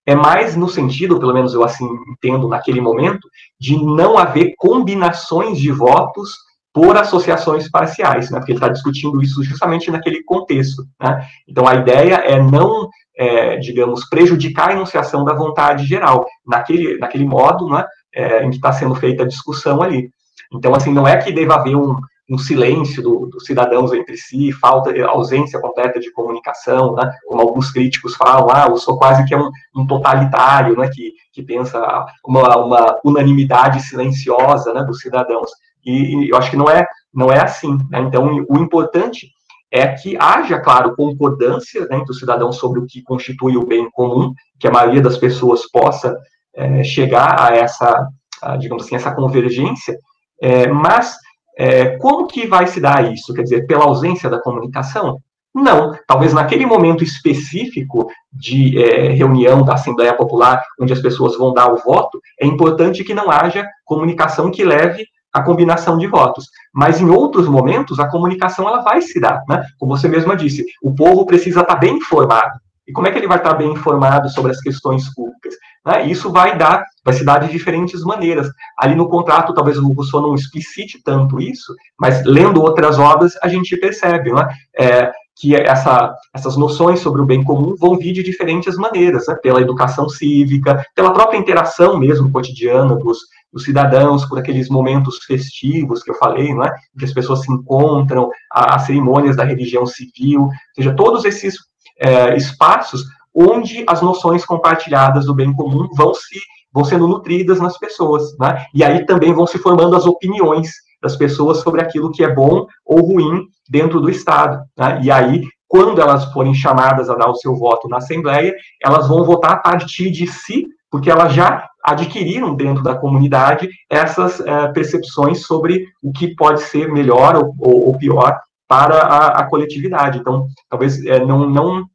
[0.07, 3.29] é mais no sentido, pelo menos eu assim entendo naquele momento,
[3.59, 6.35] de não haver combinações de votos
[6.77, 8.37] por associações parciais, né?
[8.37, 10.85] porque ele está discutindo isso justamente naquele contexto.
[11.01, 11.27] Né?
[11.47, 17.25] Então, a ideia é não, é, digamos, prejudicar a enunciação da vontade geral, naquele, naquele
[17.25, 20.11] modo né, é, em que está sendo feita a discussão ali.
[20.53, 21.95] Então, assim, não é que deva haver um,
[22.29, 27.11] um silêncio do, dos cidadãos entre si, falta, ausência completa de comunicação, né?
[27.25, 30.87] como alguns críticos falam, ah, eu sou quase que um, um totalitário, né?
[30.93, 31.79] que, que pensa
[32.23, 34.83] uma, uma unanimidade silenciosa né?
[34.83, 35.49] dos cidadãos.
[35.87, 37.77] E, e, eu acho que não é, não é assim.
[37.89, 37.99] Né?
[38.01, 39.29] Então, o importante
[39.71, 43.89] é que haja, claro, concordância né, entre os cidadãos sobre o que constitui o bem
[43.91, 46.17] comum, que a maioria das pessoas possa
[46.55, 48.07] é, chegar a essa,
[48.41, 49.97] a, digamos assim, essa convergência,
[50.41, 51.17] é, mas
[51.57, 53.33] é, como que vai se dar isso?
[53.33, 55.17] Quer dizer, pela ausência da comunicação?
[55.53, 55.97] Não.
[56.07, 61.73] Talvez naquele momento específico de é, reunião da Assembleia Popular, onde as pessoas vão dar
[61.73, 65.05] o voto, é importante que não haja comunicação que leve
[65.37, 66.47] à combinação de votos.
[66.73, 69.43] Mas em outros momentos, a comunicação ela vai se dar.
[69.47, 69.63] Né?
[69.77, 72.59] Como você mesma disse, o povo precisa estar bem informado.
[72.87, 75.53] E como é que ele vai estar bem informado sobre as questões públicas?
[75.85, 76.07] Né?
[76.07, 78.49] Isso vai dar, vai se dar de diferentes maneiras.
[78.77, 83.47] Ali no contrato, talvez o Rousseau não explicite tanto isso, mas lendo outras obras, a
[83.47, 84.47] gente percebe né?
[84.77, 89.35] é, que essa, essas noções sobre o bem comum vão vir de diferentes maneiras, né?
[89.35, 93.19] pela educação cívica, pela própria interação mesmo cotidiana dos,
[93.51, 96.73] dos cidadãos, por aqueles momentos festivos que eu falei, não é?
[96.97, 101.55] que as pessoas se encontram, as cerimônias da religião civil, ou seja, todos esses
[101.99, 106.39] é, espaços onde as noções compartilhadas do bem comum vão se
[106.73, 108.65] vão sendo nutridas nas pessoas, né?
[108.73, 110.69] E aí também vão se formando as opiniões
[111.01, 114.99] das pessoas sobre aquilo que é bom ou ruim dentro do Estado, né?
[115.01, 119.23] E aí quando elas forem chamadas a dar o seu voto na Assembleia, elas vão
[119.23, 125.45] votar a partir de si, porque elas já adquiriram dentro da comunidade essas é, percepções
[125.45, 130.19] sobre o que pode ser melhor ou, ou, ou pior para a, a coletividade.
[130.19, 131.85] Então, talvez é, não, não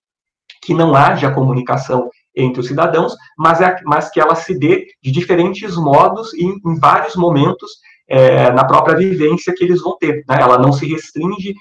[0.62, 5.10] que não haja comunicação entre os cidadãos, mas, é, mas que ela se dê de
[5.10, 7.70] diferentes modos e em, em vários momentos
[8.08, 10.24] é, na própria vivência que eles vão ter.
[10.26, 10.38] Né?
[10.40, 11.54] Ela não se restringe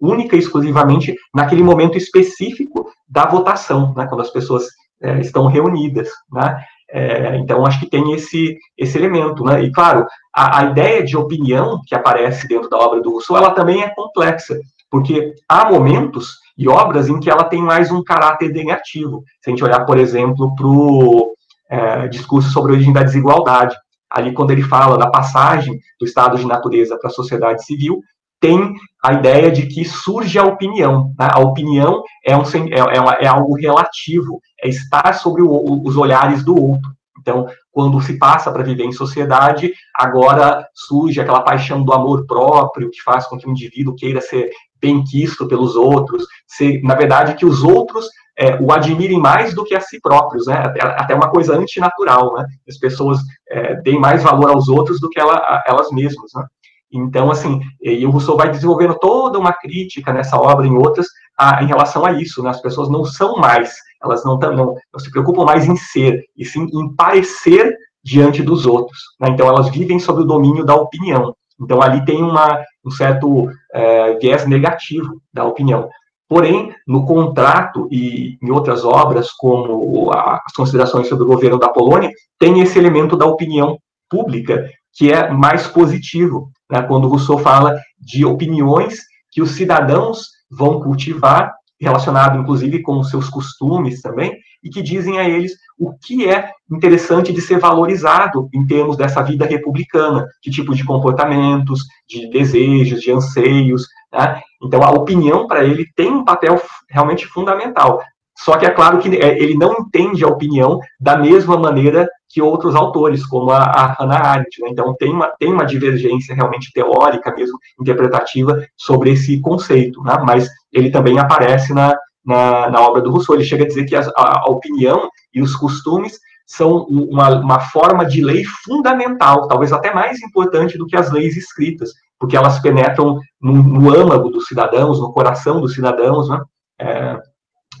[0.00, 4.06] única e exclusivamente naquele momento específico da votação, né?
[4.06, 4.64] quando as pessoas
[5.02, 6.08] é, estão reunidas.
[6.32, 6.64] Né?
[6.90, 9.44] É, então, acho que tem esse, esse elemento.
[9.44, 9.64] Né?
[9.64, 13.50] E, claro, a, a, ideia de opinião que aparece dentro da obra do Rousseau, ela
[13.50, 14.58] também é complexa,
[14.90, 19.22] porque há momentos e obras em que ela tem mais um caráter negativo.
[19.40, 21.32] Se a gente olhar, por exemplo, para o
[21.70, 23.76] é, discurso sobre a origem da desigualdade,
[24.10, 28.00] ali quando ele fala da passagem do estado de natureza para a sociedade civil,
[28.40, 31.14] tem a ideia de que surge a opinião.
[31.18, 31.28] Né?
[31.30, 36.44] A opinião é, um, é, é, é algo relativo, é estar sobre o, os olhares
[36.44, 36.90] do outro.
[37.20, 42.90] Então, quando se passa para viver em sociedade, agora surge aquela paixão do amor próprio,
[42.90, 47.34] que faz com que o indivíduo queira ser bem quisto pelos outros, ser, na verdade,
[47.34, 48.08] que os outros
[48.38, 50.54] é, o admirem mais do que a si próprios, né?
[50.54, 52.46] Até, até uma coisa antinatural, né?
[52.68, 53.18] As pessoas
[53.50, 56.44] é, deem mais valor aos outros do que ela, elas mesmas, né?
[56.92, 61.06] Então, assim, e o Rousseau vai desenvolvendo toda uma crítica nessa obra e em outras
[61.38, 62.50] a, em relação a isso, né?
[62.50, 66.44] As pessoas não são mais, elas não, não, não se preocupam mais em ser, e
[66.44, 68.98] sim em parecer diante dos outros.
[69.20, 69.28] Né?
[69.30, 71.34] Então, elas vivem sob o domínio da opinião.
[71.60, 75.88] Então, ali tem uma, um certo é, viés negativo da opinião.
[76.28, 82.10] Porém, no contrato e em outras obras, como as considerações sobre o governo da Polônia,
[82.38, 83.78] tem esse elemento da opinião
[84.10, 89.00] pública que é mais positivo, né, quando Rousseau fala de opiniões
[89.30, 95.18] que os cidadãos vão cultivar, relacionado inclusive com os seus costumes também, e que dizem
[95.18, 100.50] a eles o que é interessante de ser valorizado em termos dessa vida republicana, que
[100.50, 103.86] tipo de comportamentos, de desejos, de anseios.
[104.12, 104.40] Né?
[104.62, 106.60] Então, a opinião para ele tem um papel
[106.90, 108.00] realmente fundamental.
[108.44, 112.40] Só que é claro que é, ele não entende a opinião da mesma maneira que
[112.40, 114.62] outros autores, como a, a Hannah Arendt.
[114.62, 114.68] Né?
[114.70, 120.02] Então, tem uma, tem uma divergência realmente teórica, mesmo interpretativa, sobre esse conceito.
[120.02, 120.16] Né?
[120.24, 123.34] Mas ele também aparece na, na, na, obra do Rousseau.
[123.34, 128.06] Ele chega a dizer que a, a, opinião e os costumes são uma, uma, forma
[128.06, 133.18] de lei fundamental, talvez até mais importante do que as leis escritas, porque elas penetram
[133.40, 136.40] no, no âmago dos cidadãos, no coração dos cidadãos, né?
[136.80, 137.18] É,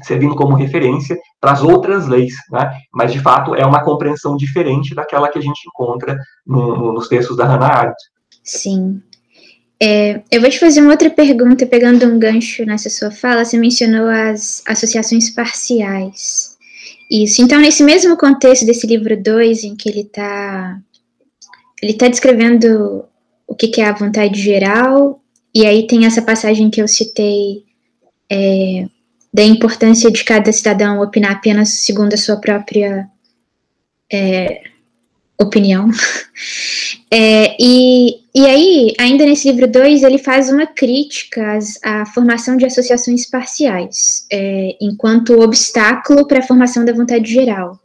[0.02, 2.70] servindo como referência para as outras leis, né?
[2.92, 7.08] Mas de fato é uma compreensão diferente daquela que a gente encontra no, no, nos
[7.08, 7.96] textos da Hannah Arendt.
[8.42, 9.02] Sim.
[9.80, 13.44] É, eu vou te fazer uma outra pergunta, pegando um gancho nessa sua fala.
[13.44, 16.56] Você mencionou as associações parciais.
[17.10, 17.40] Isso.
[17.40, 20.78] Então, nesse mesmo contexto desse livro 2, em que ele está
[21.80, 23.04] ele tá descrevendo
[23.46, 25.22] o que, que, é a vontade geral,
[25.54, 27.64] e aí tem essa passagem que eu citei
[28.30, 28.86] é,
[29.32, 33.08] da importância de cada cidadão opinar apenas segundo a sua própria
[34.12, 34.62] é,
[35.38, 35.90] opinião.
[37.10, 42.66] É, e, e aí, ainda nesse livro 2, ele faz uma crítica à formação de
[42.66, 47.80] associações parciais, é, enquanto obstáculo para a formação da vontade geral.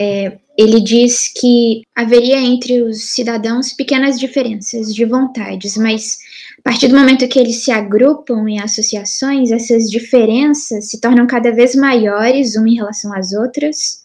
[0.00, 6.18] É, ele diz que haveria entre os cidadãos pequenas diferenças de vontades, mas
[6.58, 11.52] a partir do momento que eles se agrupam em associações, essas diferenças se tornam cada
[11.52, 14.04] vez maiores uma em relação às outras,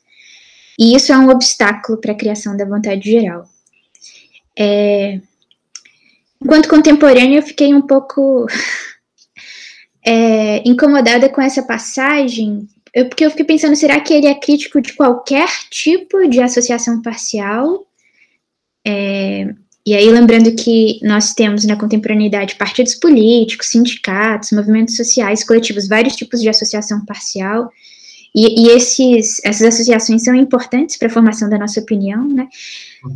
[0.80, 3.47] e isso é um obstáculo para a criação da vontade geral.
[4.58, 5.20] É,
[6.41, 8.45] enquanto contemporânea, eu fiquei um pouco
[10.06, 14.80] é, incomodada com essa passagem, eu, porque eu fiquei pensando, será que ele é crítico
[14.80, 17.88] de qualquer tipo de associação parcial?
[18.86, 25.88] É, e aí, lembrando que nós temos na contemporaneidade partidos políticos, sindicatos, movimentos sociais, coletivos,
[25.88, 27.69] vários tipos de associação parcial,
[28.34, 32.47] e, e esses, essas associações são importantes para a formação da nossa opinião, né?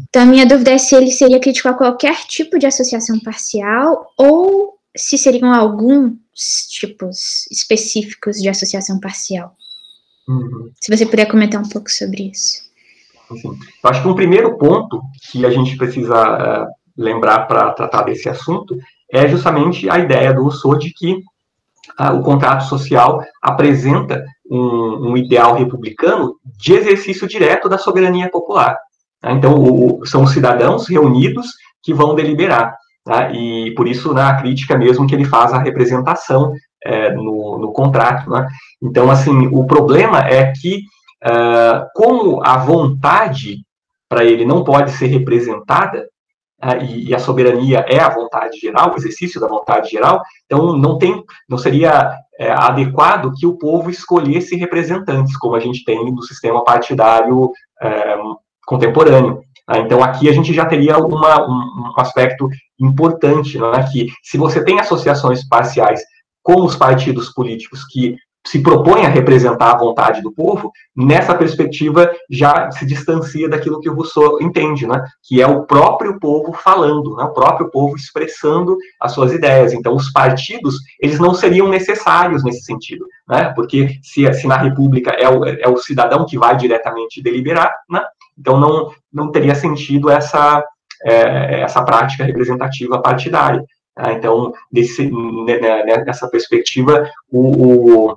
[0.10, 4.14] Então, a minha dúvida é se ele seria crítico a qualquer tipo de associação parcial
[4.18, 6.14] ou se seriam alguns
[6.70, 9.56] tipos específicos de associação parcial.
[10.28, 10.70] Uhum.
[10.82, 12.67] Se você puder comentar um pouco sobre isso.
[13.30, 15.02] Eu acho que um primeiro ponto
[15.32, 16.68] que a gente precisa uh,
[16.98, 18.78] lembrar para tratar desse assunto
[19.12, 21.14] é justamente a ideia do Rousseau de que
[22.00, 28.78] uh, o contrato social apresenta um, um, ideal republicano de exercício direto da soberania popular.
[29.22, 29.32] Tá?
[29.32, 31.48] Então, o, são os cidadãos reunidos
[31.82, 32.76] que vão deliberar.
[33.04, 33.32] Tá?
[33.32, 36.54] E por isso, na né, crítica mesmo que ele faz a representação
[36.84, 38.30] é, no, no, contrato.
[38.30, 38.48] Né?
[38.82, 40.82] Então, assim, o problema é que,
[41.26, 43.66] uh, como a vontade
[44.10, 46.08] para ele não pode ser representada,
[46.64, 50.76] uh, e, e, a soberania é a vontade geral, o exercício da vontade geral, então
[50.78, 56.12] não tem, não seria é, adequado que o povo escolhesse representantes, como a gente tem
[56.12, 57.52] no sistema partidário
[57.82, 58.18] é,
[58.66, 59.42] contemporâneo.
[59.68, 59.80] Né?
[59.80, 62.48] Então, aqui a gente já teria uma, um, um, aspecto
[62.80, 66.02] importante, né, que se você tem associações parciais
[66.44, 68.16] com os partidos políticos que
[68.48, 73.90] se propõe a representar a vontade do povo, nessa perspectiva já se distancia daquilo que
[73.90, 75.04] o Rousseau entende, né?
[75.24, 77.26] que é o próprio povo falando, né?
[77.26, 79.74] o próprio povo expressando as suas ideias.
[79.74, 83.52] Então, os partidos, eles não seriam necessários nesse sentido, né?
[83.54, 88.02] porque se, se na República é o, é o cidadão que vai diretamente deliberar, né?
[88.40, 90.64] então não, não teria sentido essa,
[91.04, 93.62] é, essa prática representativa partidária.
[94.12, 94.54] Então,
[96.06, 98.16] nessa perspectiva, o, o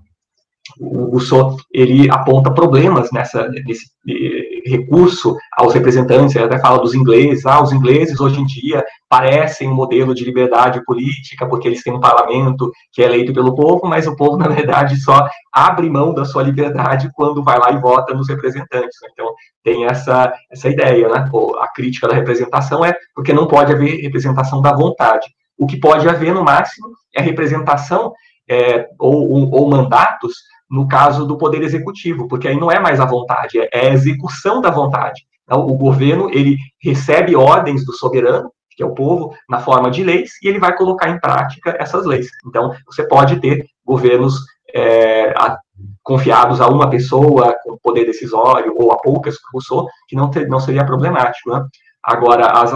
[0.79, 6.95] o Rousseau ele aponta problemas nessa nesse eh, recurso aos representantes, ele até fala dos
[6.95, 11.83] ingleses, ah, os ingleses hoje em dia parecem um modelo de liberdade política porque eles
[11.83, 15.89] têm um parlamento que é eleito pelo povo, mas o povo na verdade só abre
[15.91, 18.99] mão da sua liberdade quando vai lá e vota nos representantes.
[19.13, 19.33] Então
[19.65, 21.29] tem essa essa ideia, né?
[21.61, 25.27] A crítica da representação é porque não pode haver representação da vontade.
[25.59, 28.13] O que pode haver no máximo é representação
[28.51, 30.35] é, ou, ou mandatos
[30.71, 34.61] no caso do poder executivo, porque aí não é mais a vontade, é a execução
[34.61, 35.27] da vontade.
[35.43, 40.05] Então, o governo ele recebe ordens do soberano, que é o povo, na forma de
[40.05, 42.29] leis, e ele vai colocar em prática essas leis.
[42.47, 45.59] Então, você pode ter governos é, a,
[46.05, 50.87] confiados a uma pessoa com poder decisório, ou a poucas, Rousseau, que não, não seria
[50.87, 51.51] problemático.
[51.51, 51.67] Né?
[52.03, 52.73] Agora, as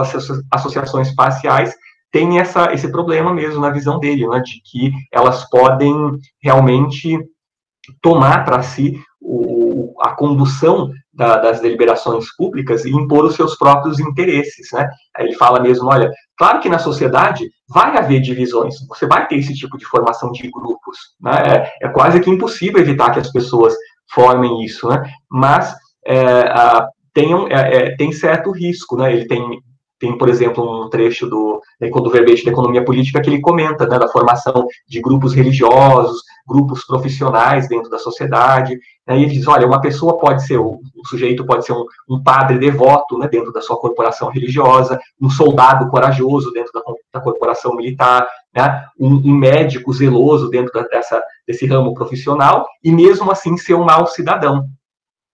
[0.51, 1.73] associações parciais
[2.11, 5.93] têm essa, esse problema mesmo na visão dele, né, de que elas podem
[6.41, 7.17] realmente
[8.01, 13.99] tomar para si o, a condução da, das deliberações públicas e impor os seus próprios
[13.99, 14.87] interesses, né?
[15.17, 19.53] Ele fala mesmo, olha, claro que na sociedade vai haver divisões, você vai ter esse
[19.53, 21.71] tipo de formação de grupos, né?
[21.81, 23.73] É, é quase que impossível evitar que as pessoas
[24.13, 25.01] formem isso, né?
[25.29, 25.73] Mas
[26.05, 29.13] é, a, tem, um, é, é, tem certo risco, né?
[29.13, 29.59] Ele tem
[29.97, 33.97] tem, por exemplo, um trecho do, do verbete da economia política que ele comenta né,
[33.97, 38.77] da formação de grupos religiosos, grupos profissionais dentro da sociedade.
[39.07, 41.85] Né, e ele diz: olha, uma pessoa pode ser, o, o sujeito pode ser um,
[42.09, 46.81] um padre devoto né, dentro da sua corporação religiosa, um soldado corajoso dentro da,
[47.13, 52.91] da corporação militar, né, um, um, médico zeloso dentro da, dessa, desse ramo profissional e
[52.91, 54.67] mesmo assim ser um mau cidadão.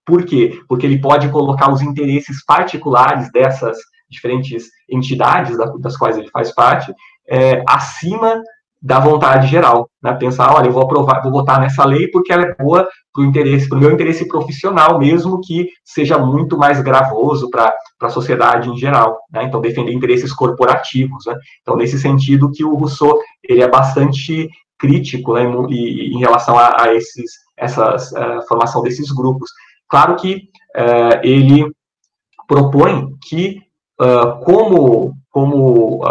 [0.06, 0.60] Por quê?
[0.68, 3.78] Porque ele pode colocar os interesses particulares dessas
[4.10, 6.94] diferentes entidades das quais ele faz parte
[7.28, 8.42] é, acima
[8.82, 10.14] da vontade geral, né?
[10.14, 13.26] Pensar, olha, eu vou aprovar, vou votar nessa lei porque ela é boa para o
[13.26, 17.72] interesse, para meu interesse profissional, mesmo que seja muito mais gravoso para
[18.02, 19.44] a sociedade em geral, né?
[19.44, 21.36] Então, defender interesses corporativos, né?
[21.62, 26.82] Então, nesse sentido que o Rousseau, ele é bastante crítico, né, em, em relação a,
[26.82, 29.52] a esses, essas uh, formação desses grupos.
[29.88, 31.72] Claro que uh, ele
[32.48, 33.62] propõe que,
[34.02, 36.02] uh, como, como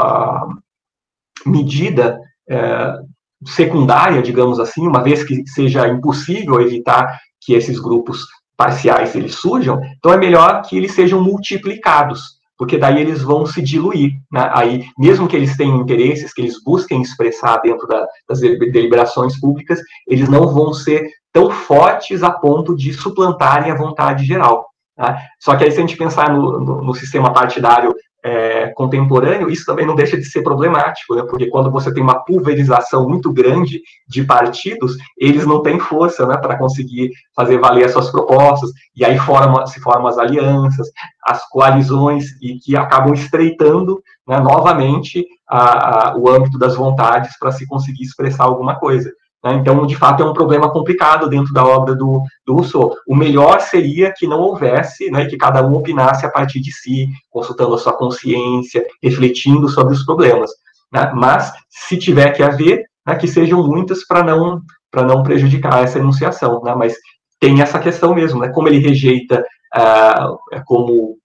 [1.45, 2.21] medida
[2.51, 2.99] é,
[3.47, 8.27] secundária, digamos assim, uma vez que seja impossível evitar que esses grupos
[8.57, 13.63] parciais eles surjam, então é melhor que eles sejam multiplicados, porque daí eles vão se
[13.63, 14.51] diluir, né?
[14.53, 19.81] Aí, mesmo que eles tenham interesses, que eles busquem expressar dentro da, das deliberações públicas,
[20.07, 24.67] eles não vão ser tão fortes a ponto de suplantarem a vontade geral.
[24.95, 25.19] Tá?
[25.39, 29.65] Só que aí, se a gente pensar no, no, no sistema partidário é, contemporâneo, isso
[29.65, 31.23] também não deixa de ser problemático, né?
[31.29, 36.37] porque quando você tem uma pulverização muito grande de partidos, eles não têm força né,
[36.37, 40.89] para conseguir fazer valer as suas propostas, e aí forma, se formam as alianças,
[41.25, 47.53] as coalizões, e que acabam estreitando né, novamente a, a, o âmbito das vontades para
[47.53, 49.11] se conseguir expressar alguma coisa.
[49.45, 49.55] Né?
[49.55, 52.97] Então, de fato, é um problema complicado dentro da obra do, do Rousseau.
[53.07, 57.09] O melhor seria que não houvesse, né, que cada um opinasse a partir de si,
[57.31, 60.51] consultando a sua consciência, refletindo sobre os problemas.
[60.93, 61.11] Né?
[61.15, 64.61] Mas, se tiver que haver, né, que sejam muitas para não,
[64.95, 66.63] não prejudicar essa enunciação.
[66.63, 66.75] Né?
[66.75, 66.97] Mas
[67.39, 68.49] tem essa questão mesmo, né?
[68.49, 70.35] como ele rejeita ah,
[70.67, 71.17] como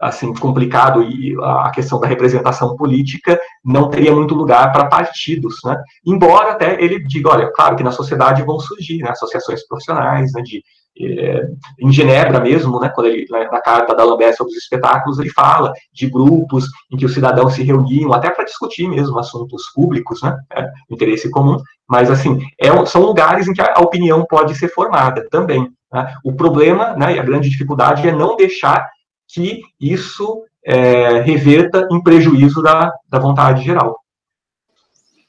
[0.00, 5.76] assim complicado e a questão da representação política não teria muito lugar para partidos, né?
[6.06, 10.42] Embora até ele diga, olha, claro que na sociedade vão surgir né, associações profissionais, né,
[10.42, 10.62] de
[11.00, 11.48] é,
[11.80, 15.72] em Genebra mesmo, né, quando ele na carta da Lambert sobre os espetáculos ele fala
[15.92, 20.36] de grupos em que os cidadãos se reuniam até para discutir mesmo assuntos públicos, né,
[20.52, 21.56] é, interesse comum.
[21.88, 25.68] Mas assim é, são lugares em que a, a opinião pode ser formada também.
[25.92, 26.14] Né?
[26.24, 28.88] O problema, né, e a grande dificuldade é não deixar
[29.28, 34.00] que isso é, reverta em prejuízo da, da vontade geral.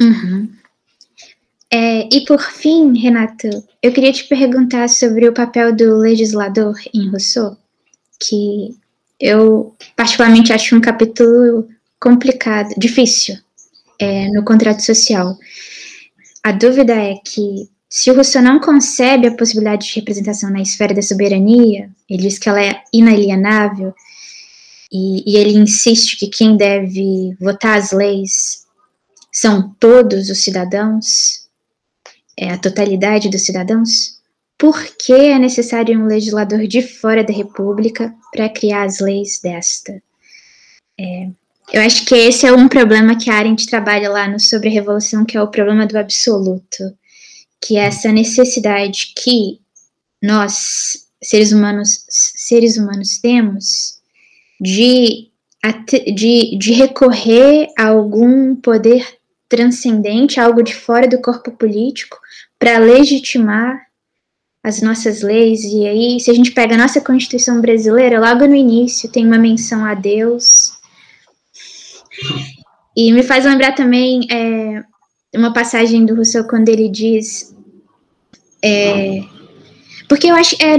[0.01, 0.49] Uhum.
[1.71, 3.47] É, e por fim, Renato,
[3.83, 7.55] eu queria te perguntar sobre o papel do legislador em Rousseau,
[8.19, 8.75] que
[9.19, 11.67] eu particularmente acho um capítulo
[11.99, 13.35] complicado, difícil
[13.99, 15.37] é, no contrato social.
[16.43, 20.93] A dúvida é que se o Rousseau não concebe a possibilidade de representação na esfera
[20.93, 23.95] da soberania, ele diz que ela é inalienável,
[24.91, 28.65] e, e ele insiste que quem deve votar as leis
[29.31, 31.47] são todos os cidadãos,
[32.37, 34.19] é a totalidade dos cidadãos.
[34.57, 40.01] Por que é necessário um legislador de fora da República para criar as leis desta?
[40.99, 41.29] É,
[41.71, 44.71] eu acho que esse é um problema que a Arendt trabalha lá no Sobre a
[44.71, 46.93] Revolução, que é o problema do absoluto
[47.61, 49.59] que é essa necessidade que
[50.21, 53.99] nós, seres humanos, seres humanos temos
[54.59, 55.29] de,
[56.13, 62.19] de, de recorrer a algum poder transcendente, algo de fora do corpo político,
[62.57, 63.89] para legitimar
[64.63, 65.63] as nossas leis.
[65.63, 69.37] E aí, se a gente pega a nossa Constituição brasileira, logo no início tem uma
[69.37, 70.73] menção a Deus.
[72.95, 74.83] E me faz lembrar também é,
[75.35, 77.55] uma passagem do Rousseau quando ele diz.
[78.63, 79.21] É,
[80.07, 80.77] porque eu acho é,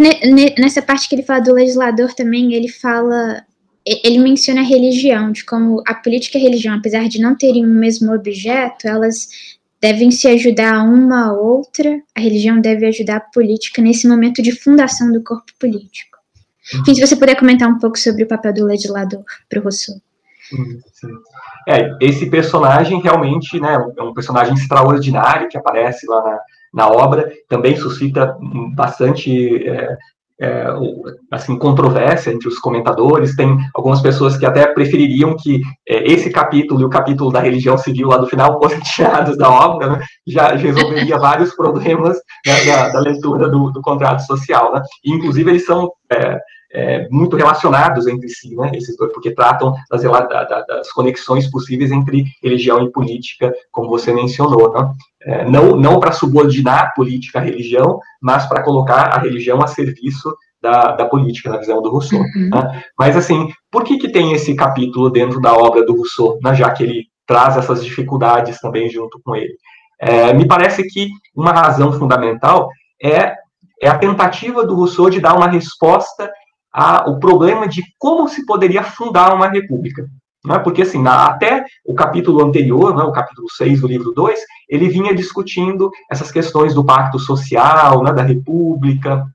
[0.58, 3.44] nessa parte que ele fala do legislador também, ele fala.
[3.86, 7.64] Ele menciona a religião, de como a política e a religião, apesar de não terem
[7.64, 9.28] o mesmo objeto, elas
[9.80, 14.52] devem se ajudar uma a outra, a religião deve ajudar a política nesse momento de
[14.52, 16.18] fundação do corpo político.
[16.74, 19.96] Enfim, se você puder comentar um pouco sobre o papel do legislador para o Rousseau.
[20.92, 21.08] Sim.
[21.70, 26.40] É, esse personagem realmente né, é um personagem extraordinário que aparece lá na,
[26.74, 28.36] na obra, também suscita
[28.74, 29.96] bastante é,
[30.40, 30.66] é,
[31.30, 33.36] assim, controvérsia entre os comentadores.
[33.36, 37.78] Tem algumas pessoas que até prefeririam que é, esse capítulo e o capítulo da religião
[37.78, 40.00] civil lá do final fossem tirados da obra, né?
[40.26, 44.72] já resolveria vários problemas né, da, da, leitura do, do, contrato social.
[44.72, 44.82] Né?
[45.04, 46.36] Inclusive, eles são é,
[46.72, 52.24] é, muito relacionados entre si, né, esses dois, porque tratam das, das, conexões possíveis entre
[52.42, 54.92] religião e política, como você mencionou, né?
[55.22, 59.66] é, não, não para subordinar a política à religião, mas para colocar a religião a
[59.66, 62.20] serviço da, da política, na visão do Rousseau.
[62.20, 62.50] Uhum.
[62.50, 62.82] Né?
[62.98, 66.70] Mas, assim, por que, que tem esse capítulo dentro da obra do Rousseau, né, já
[66.70, 69.54] que ele traz essas dificuldades também junto com ele?
[70.00, 72.68] É, me parece que uma razão fundamental
[73.02, 73.34] é,
[73.82, 76.30] é a tentativa do Rousseau de dar uma resposta
[76.72, 80.06] ao problema de como se poderia fundar uma república.
[80.44, 80.58] Né?
[80.58, 84.88] Porque, assim, na, até o capítulo anterior, né, o capítulo 6 do livro 2, ele
[84.88, 89.26] vinha discutindo essas questões do pacto social, né, da república,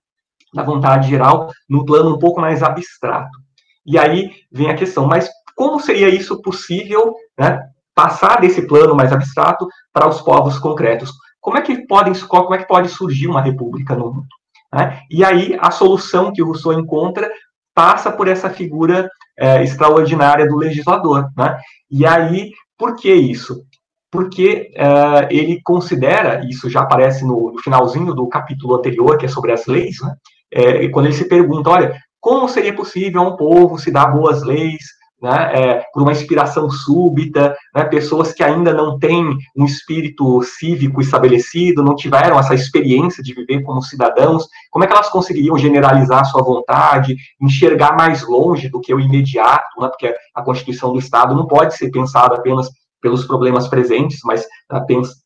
[0.53, 3.37] da vontade geral, num plano um pouco mais abstrato.
[3.85, 7.61] E aí vem a questão, mas como seria isso possível, né,
[7.93, 11.11] passar desse plano mais abstrato para os povos concretos?
[11.39, 14.27] Como é que podem, como é que pode surgir uma república no mundo?
[14.75, 14.99] Né?
[15.09, 17.31] E aí a solução que o Rousseau encontra
[17.73, 19.09] passa por essa figura
[19.39, 21.29] é, extraordinária do legislador.
[21.37, 21.57] Né?
[21.89, 23.63] E aí, por que isso?
[24.11, 29.29] Porque é, ele considera, isso já aparece no, no, finalzinho do capítulo anterior, que é
[29.29, 30.13] sobre as leis, né?
[30.51, 34.43] é, quando ele se pergunta, olha, como seria possível a um povo se dar boas
[34.43, 34.83] leis,
[35.25, 41.01] né, é, por uma inspiração súbita, né, pessoas que ainda não têm um espírito cívico
[41.01, 46.21] estabelecido, não tiveram essa experiência de viver como cidadãos, como é que elas conseguiriam generalizar
[46.21, 50.99] a sua vontade, enxergar mais longe do que o imediato, né, porque a Constituição do
[50.99, 52.69] Estado não pode ser pensada apenas
[53.05, 54.47] pelos problemas presentes, mas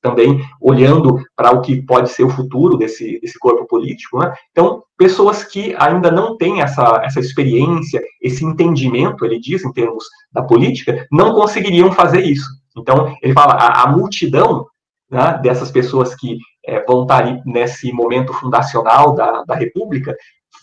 [0.01, 4.19] também olhando para o que pode ser o futuro desse, desse corpo político.
[4.19, 4.33] Né?
[4.51, 10.03] Então, pessoas que ainda não têm essa, essa experiência, esse entendimento, ele diz, em termos
[10.29, 12.49] da política, não conseguiriam fazer isso.
[12.77, 14.65] Então, ele fala, a, a multidão
[15.09, 20.13] né, dessas pessoas que é, vão estar nesse momento fundacional da, da República,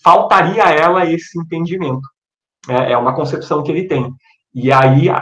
[0.05, 2.07] faltaria a ela esse entendimento.
[2.69, 4.13] É, é uma concepção que ele tem.
[4.57, 5.21] E aí a,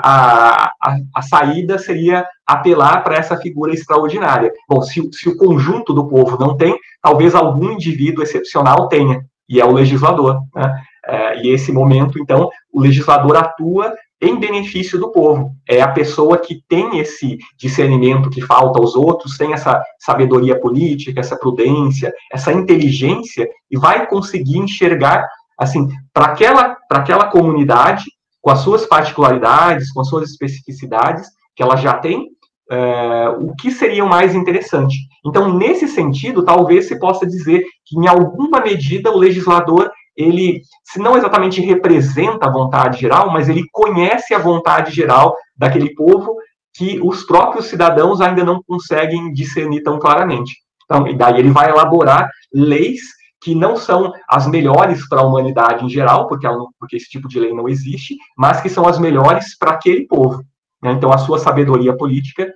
[0.80, 4.52] a, a saída seria apelar para essa figura extraordinária.
[4.68, 9.60] Bom, se, se o conjunto do povo não tem, talvez algum indivíduo excepcional tenha, e
[9.60, 10.40] é o legislador.
[10.54, 10.80] Né?
[11.06, 15.50] É, e esse momento, então, o legislador atua em benefício do povo.
[15.68, 21.18] É a pessoa que tem esse discernimento que falta aos outros, tem essa sabedoria política,
[21.18, 25.26] essa prudência, essa inteligência, e vai conseguir enxergar,
[25.58, 28.04] assim, para aquela, aquela comunidade,
[28.44, 31.26] com as suas particularidades, com as suas especificidades,
[31.56, 32.28] que ela já tem,
[32.70, 34.98] é, o que seria mais interessante.
[35.24, 40.98] Então, nesse sentido, talvez se possa dizer que, em alguma medida, o legislador, ele, se
[40.98, 46.36] não exatamente representa a vontade geral, mas ele conhece a vontade geral daquele povo
[46.76, 50.52] que os próprios cidadãos ainda não conseguem discernir tão claramente.
[50.84, 53.00] Então, e daí ele vai elaborar leis
[53.44, 56.48] que não são as melhores para a humanidade em geral, porque,
[56.80, 60.42] porque esse tipo de lei não existe, mas que são as melhores para aquele povo.
[60.82, 60.92] Né?
[60.92, 62.50] Então, a sua sabedoria política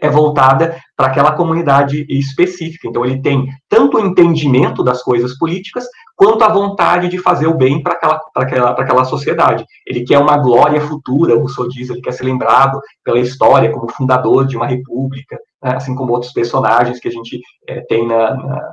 [0.00, 2.86] é voltada para aquela comunidade específica.
[2.86, 7.56] Então, ele tem tanto o entendimento das coisas políticas, quanto a vontade de fazer o
[7.56, 9.64] bem para aquela, aquela, aquela sociedade.
[9.84, 13.90] Ele quer uma glória futura, o Rousseau diz, ele quer ser lembrado pela história como
[13.90, 15.74] fundador de uma república, né?
[15.74, 18.72] assim como outros personagens que a gente é, tem na, na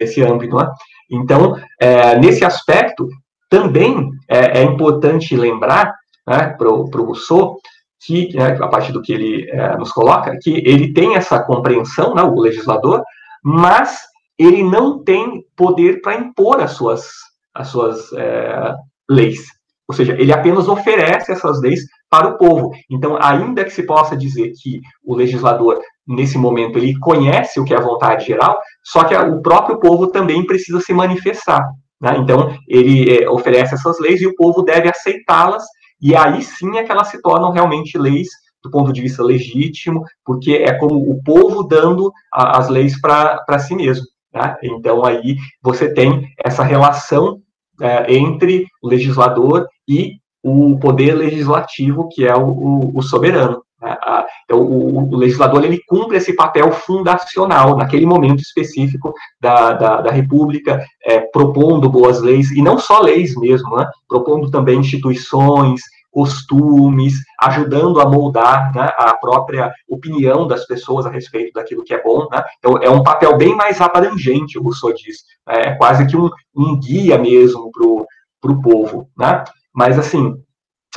[0.00, 0.56] nesse âmbito.
[0.56, 0.68] Né?
[1.10, 3.08] Então, é, nesse aspecto,
[3.48, 5.94] também é, é importante lembrar
[6.26, 7.58] né, para o Rousseau
[8.04, 12.14] que, né, a partir do que ele é, nos coloca, que ele tem essa compreensão,
[12.14, 13.02] né, o legislador,
[13.42, 14.00] mas
[14.38, 17.08] ele não tem poder para impor as suas,
[17.54, 18.74] as suas é,
[19.08, 19.46] leis.
[19.88, 22.72] Ou seja, ele apenas oferece essas leis para o povo.
[22.90, 27.74] Então, ainda que se possa dizer que o legislador, nesse momento, ele conhece o que
[27.74, 31.66] é a vontade geral, só que o próprio povo também precisa se manifestar.
[32.00, 32.16] Né?
[32.18, 35.64] Então, ele é, oferece essas leis e o povo deve aceitá-las,
[36.00, 38.28] e aí sim é que elas se tornam realmente leis
[38.62, 43.58] do ponto de vista legítimo, porque é como o povo dando a, as leis para
[43.58, 44.04] si mesmo.
[44.32, 44.56] Né?
[44.62, 47.40] Então, aí você tem essa relação
[47.80, 53.62] é, entre o legislador e o poder legislativo, que é o, o, o soberano.
[53.80, 53.96] Né?
[54.44, 60.10] Então, o, o, legislador ele cumpre esse papel fundacional naquele momento específico da, da, da
[60.10, 63.88] República, é, propondo boas leis, e não só leis mesmo, né?
[64.08, 65.82] propondo também instituições,
[66.16, 67.12] costumes,
[67.42, 72.26] ajudando a moldar né, a própria opinião das pessoas a respeito daquilo que é bom.
[72.32, 72.42] Né?
[72.58, 75.18] Então, é um papel bem mais abrangente, o Rousseau diz.
[75.46, 75.60] Né?
[75.66, 79.10] É quase que um, um guia mesmo para o povo.
[79.14, 79.44] Né?
[79.74, 80.34] Mas, assim,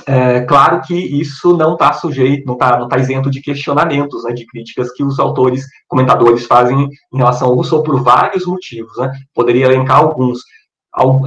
[0.06, 4.46] é claro que isso não está sujeito, não está tá isento de questionamentos, né, de
[4.46, 8.98] críticas que os autores, comentadores fazem em relação ao Rousseau por vários motivos.
[8.98, 9.12] Né?
[9.34, 10.40] Poderia elencar alguns.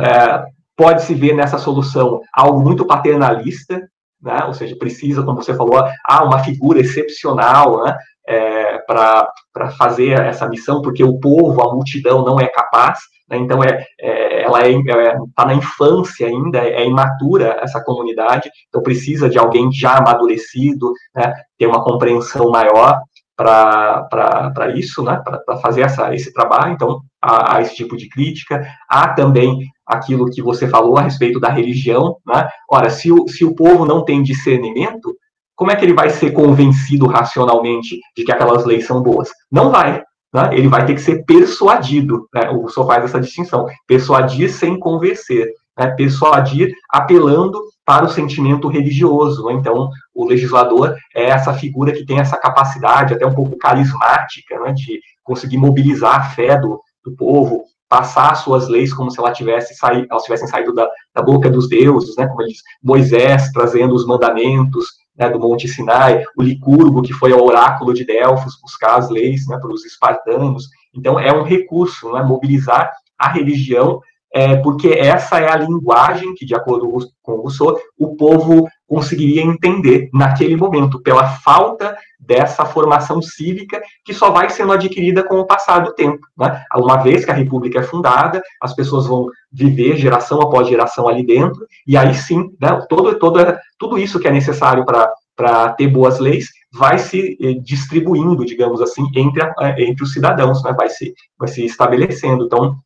[0.00, 0.44] É,
[0.74, 3.80] Pode-se ver nessa solução algo muito paternalista,
[4.20, 4.44] né?
[4.46, 7.96] ou seja, precisa, como você falou, ah, uma figura excepcional né?
[8.26, 12.98] É, para fazer essa missão, porque o povo, a multidão não é capaz.
[13.28, 13.38] Né?
[13.38, 18.50] Então, é, é ela está é, é, tá na infância ainda, é imatura essa comunidade,
[18.68, 21.32] então precisa de alguém já amadurecido, né?
[21.56, 23.00] ter uma compreensão maior
[23.36, 28.64] para isso, né, para fazer essa, esse trabalho, então há, há, esse tipo de crítica,
[28.88, 33.44] há também aquilo que você falou a respeito da religião, né, ora, se o, se
[33.44, 35.16] o povo não tem discernimento,
[35.62, 39.30] como é que ele vai ser convencido racionalmente de que aquelas leis são boas?
[39.48, 40.02] Não vai,
[40.34, 44.76] né, ele vai ter que ser persuadido, né, o senhor faz essa distinção, persuadir sem
[44.76, 49.46] convencer, né, persuadir apelando para o sentimento religioso.
[49.46, 49.52] Né?
[49.52, 54.72] Então, o legislador é essa figura que tem essa capacidade, até um pouco carismática, né,
[54.72, 59.76] de conseguir mobilizar a fé do, do povo, passar suas leis como se ela tivesse
[60.10, 64.04] elas tivessem saído da, da boca dos deuses, né, como ele diz, Moisés trazendo os
[64.04, 64.86] mandamentos
[65.22, 69.46] né, do Monte Sinai, o Licurgo, que foi ao oráculo de Delfos buscar as leis
[69.46, 70.68] né, para os espartanos.
[70.94, 74.00] Então, é um recurso, né, mobilizar a religião
[74.34, 76.88] é, porque essa é a linguagem que, de acordo
[77.22, 84.30] com Rousseau, o povo conseguiria entender naquele momento, pela falta dessa formação cívica que só
[84.30, 86.20] vai sendo adquirida com o passar do tempo.
[86.36, 86.62] Né?
[86.76, 91.24] Uma vez que a República é fundada, as pessoas vão viver geração após geração ali
[91.24, 93.38] dentro, e aí sim, né, todo, todo,
[93.78, 99.06] tudo isso que é necessário para ter boas leis vai se eh, distribuindo, digamos assim,
[99.14, 100.72] entre, eh, entre os cidadãos, né?
[100.72, 102.46] vai, se, vai se estabelecendo.
[102.46, 102.76] Então,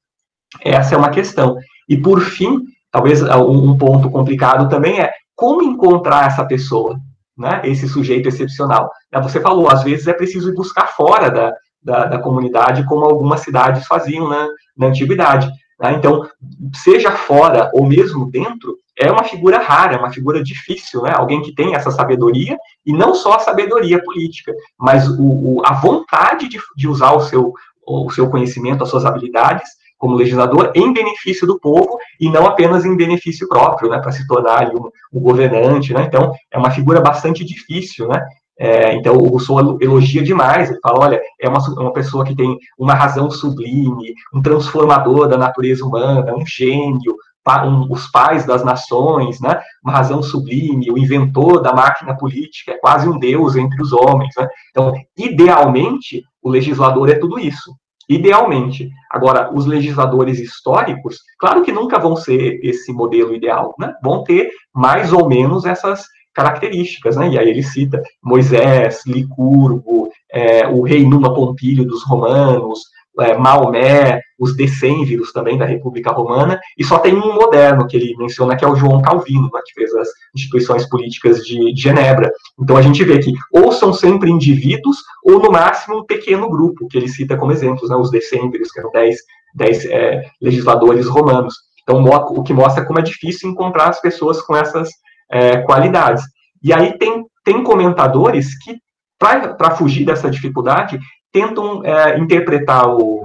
[0.63, 1.57] essa é uma questão.
[1.89, 6.99] E, por fim, talvez ah, um ponto complicado também é como encontrar essa pessoa,
[7.37, 8.91] né, esse sujeito excepcional.
[9.13, 13.05] Né, você falou, às vezes é preciso ir buscar fora da, da, da comunidade, como
[13.05, 15.51] algumas cidades faziam na, na antiguidade.
[15.81, 15.95] Né?
[15.95, 16.27] Então,
[16.75, 21.13] seja fora ou mesmo dentro, é uma figura rara, é uma figura difícil, né?
[21.15, 25.75] Alguém que tem essa sabedoria, e não só a sabedoria política, mas o, o, a
[25.75, 27.53] vontade de, de usar o seu,
[27.87, 29.69] o seu conhecimento, as suas habilidades,
[29.99, 34.27] como legislador em benefício do povo e não apenas em benefício próprio, né, para se
[34.27, 38.25] tornar um, um, governante, né, então é uma figura bastante difícil, né,
[38.59, 42.57] é, então o Rousseau elogia demais, ele fala, olha, é uma, uma pessoa que tem
[42.79, 47.17] uma razão sublime, um transformador da natureza humana, um gênio,
[47.65, 52.79] um, os pais das nações, né, uma razão sublime, o inventor da máquina política, é
[52.79, 57.73] quase um deus entre os homens, né, então, idealmente, o legislador é tudo isso,
[58.09, 58.91] idealmente.
[59.11, 63.95] Agora, os legisladores históricos, claro que nunca vão ser esse modelo ideal, né?
[64.03, 67.31] Vão ter mais ou menos essas características, né?
[67.31, 72.81] E aí ele cita Moisés, Licurgo, é, o rei Numa Pompílio dos romanos,
[73.21, 78.15] é, Maomé, os decênviros também da República Romana, e só tem um moderno que ele
[78.17, 82.31] menciona, que é o João Calvino, né, que fez as instituições políticas de, de, Genebra.
[82.61, 86.87] Então a gente vê que ou são sempre indivíduos, ou no máximo um pequeno grupo,
[86.89, 89.19] que ele cita como exemplos, né, os decênviros, que eram dez,
[89.55, 91.55] dez é, legisladores romanos.
[91.83, 94.91] Então o que mostra como é difícil encontrar as pessoas com essas
[95.31, 96.25] é, qualidades.
[96.63, 98.77] E aí tem, tem comentadores que,
[99.19, 100.99] para fugir dessa dificuldade,
[101.37, 103.23] tentam é, interpretar o,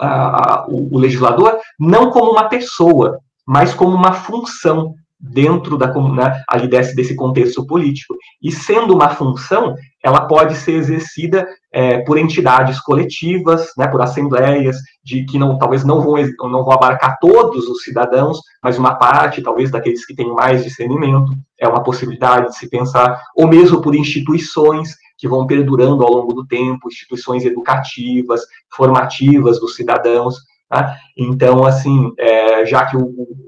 [0.00, 6.42] a, a, o, legislador não como uma pessoa, mas como uma função dentro da né,
[6.48, 8.16] ali desse, desse contexto político.
[8.42, 14.78] E sendo uma função, ela pode ser exercida é, por entidades coletivas, né, por assembleias,
[15.04, 16.16] de que não, talvez não vão,
[16.50, 21.32] não vão abarcar todos os cidadãos, mas uma parte, talvez, daqueles que têm mais discernimento,
[21.60, 26.34] é uma possibilidade de se pensar, ou mesmo por instituições que vão perdurando ao longo
[26.34, 30.34] do tempo, instituições educativas, formativas dos cidadãos.
[30.68, 30.96] Tá?
[31.16, 33.04] Então, assim, é, já que o,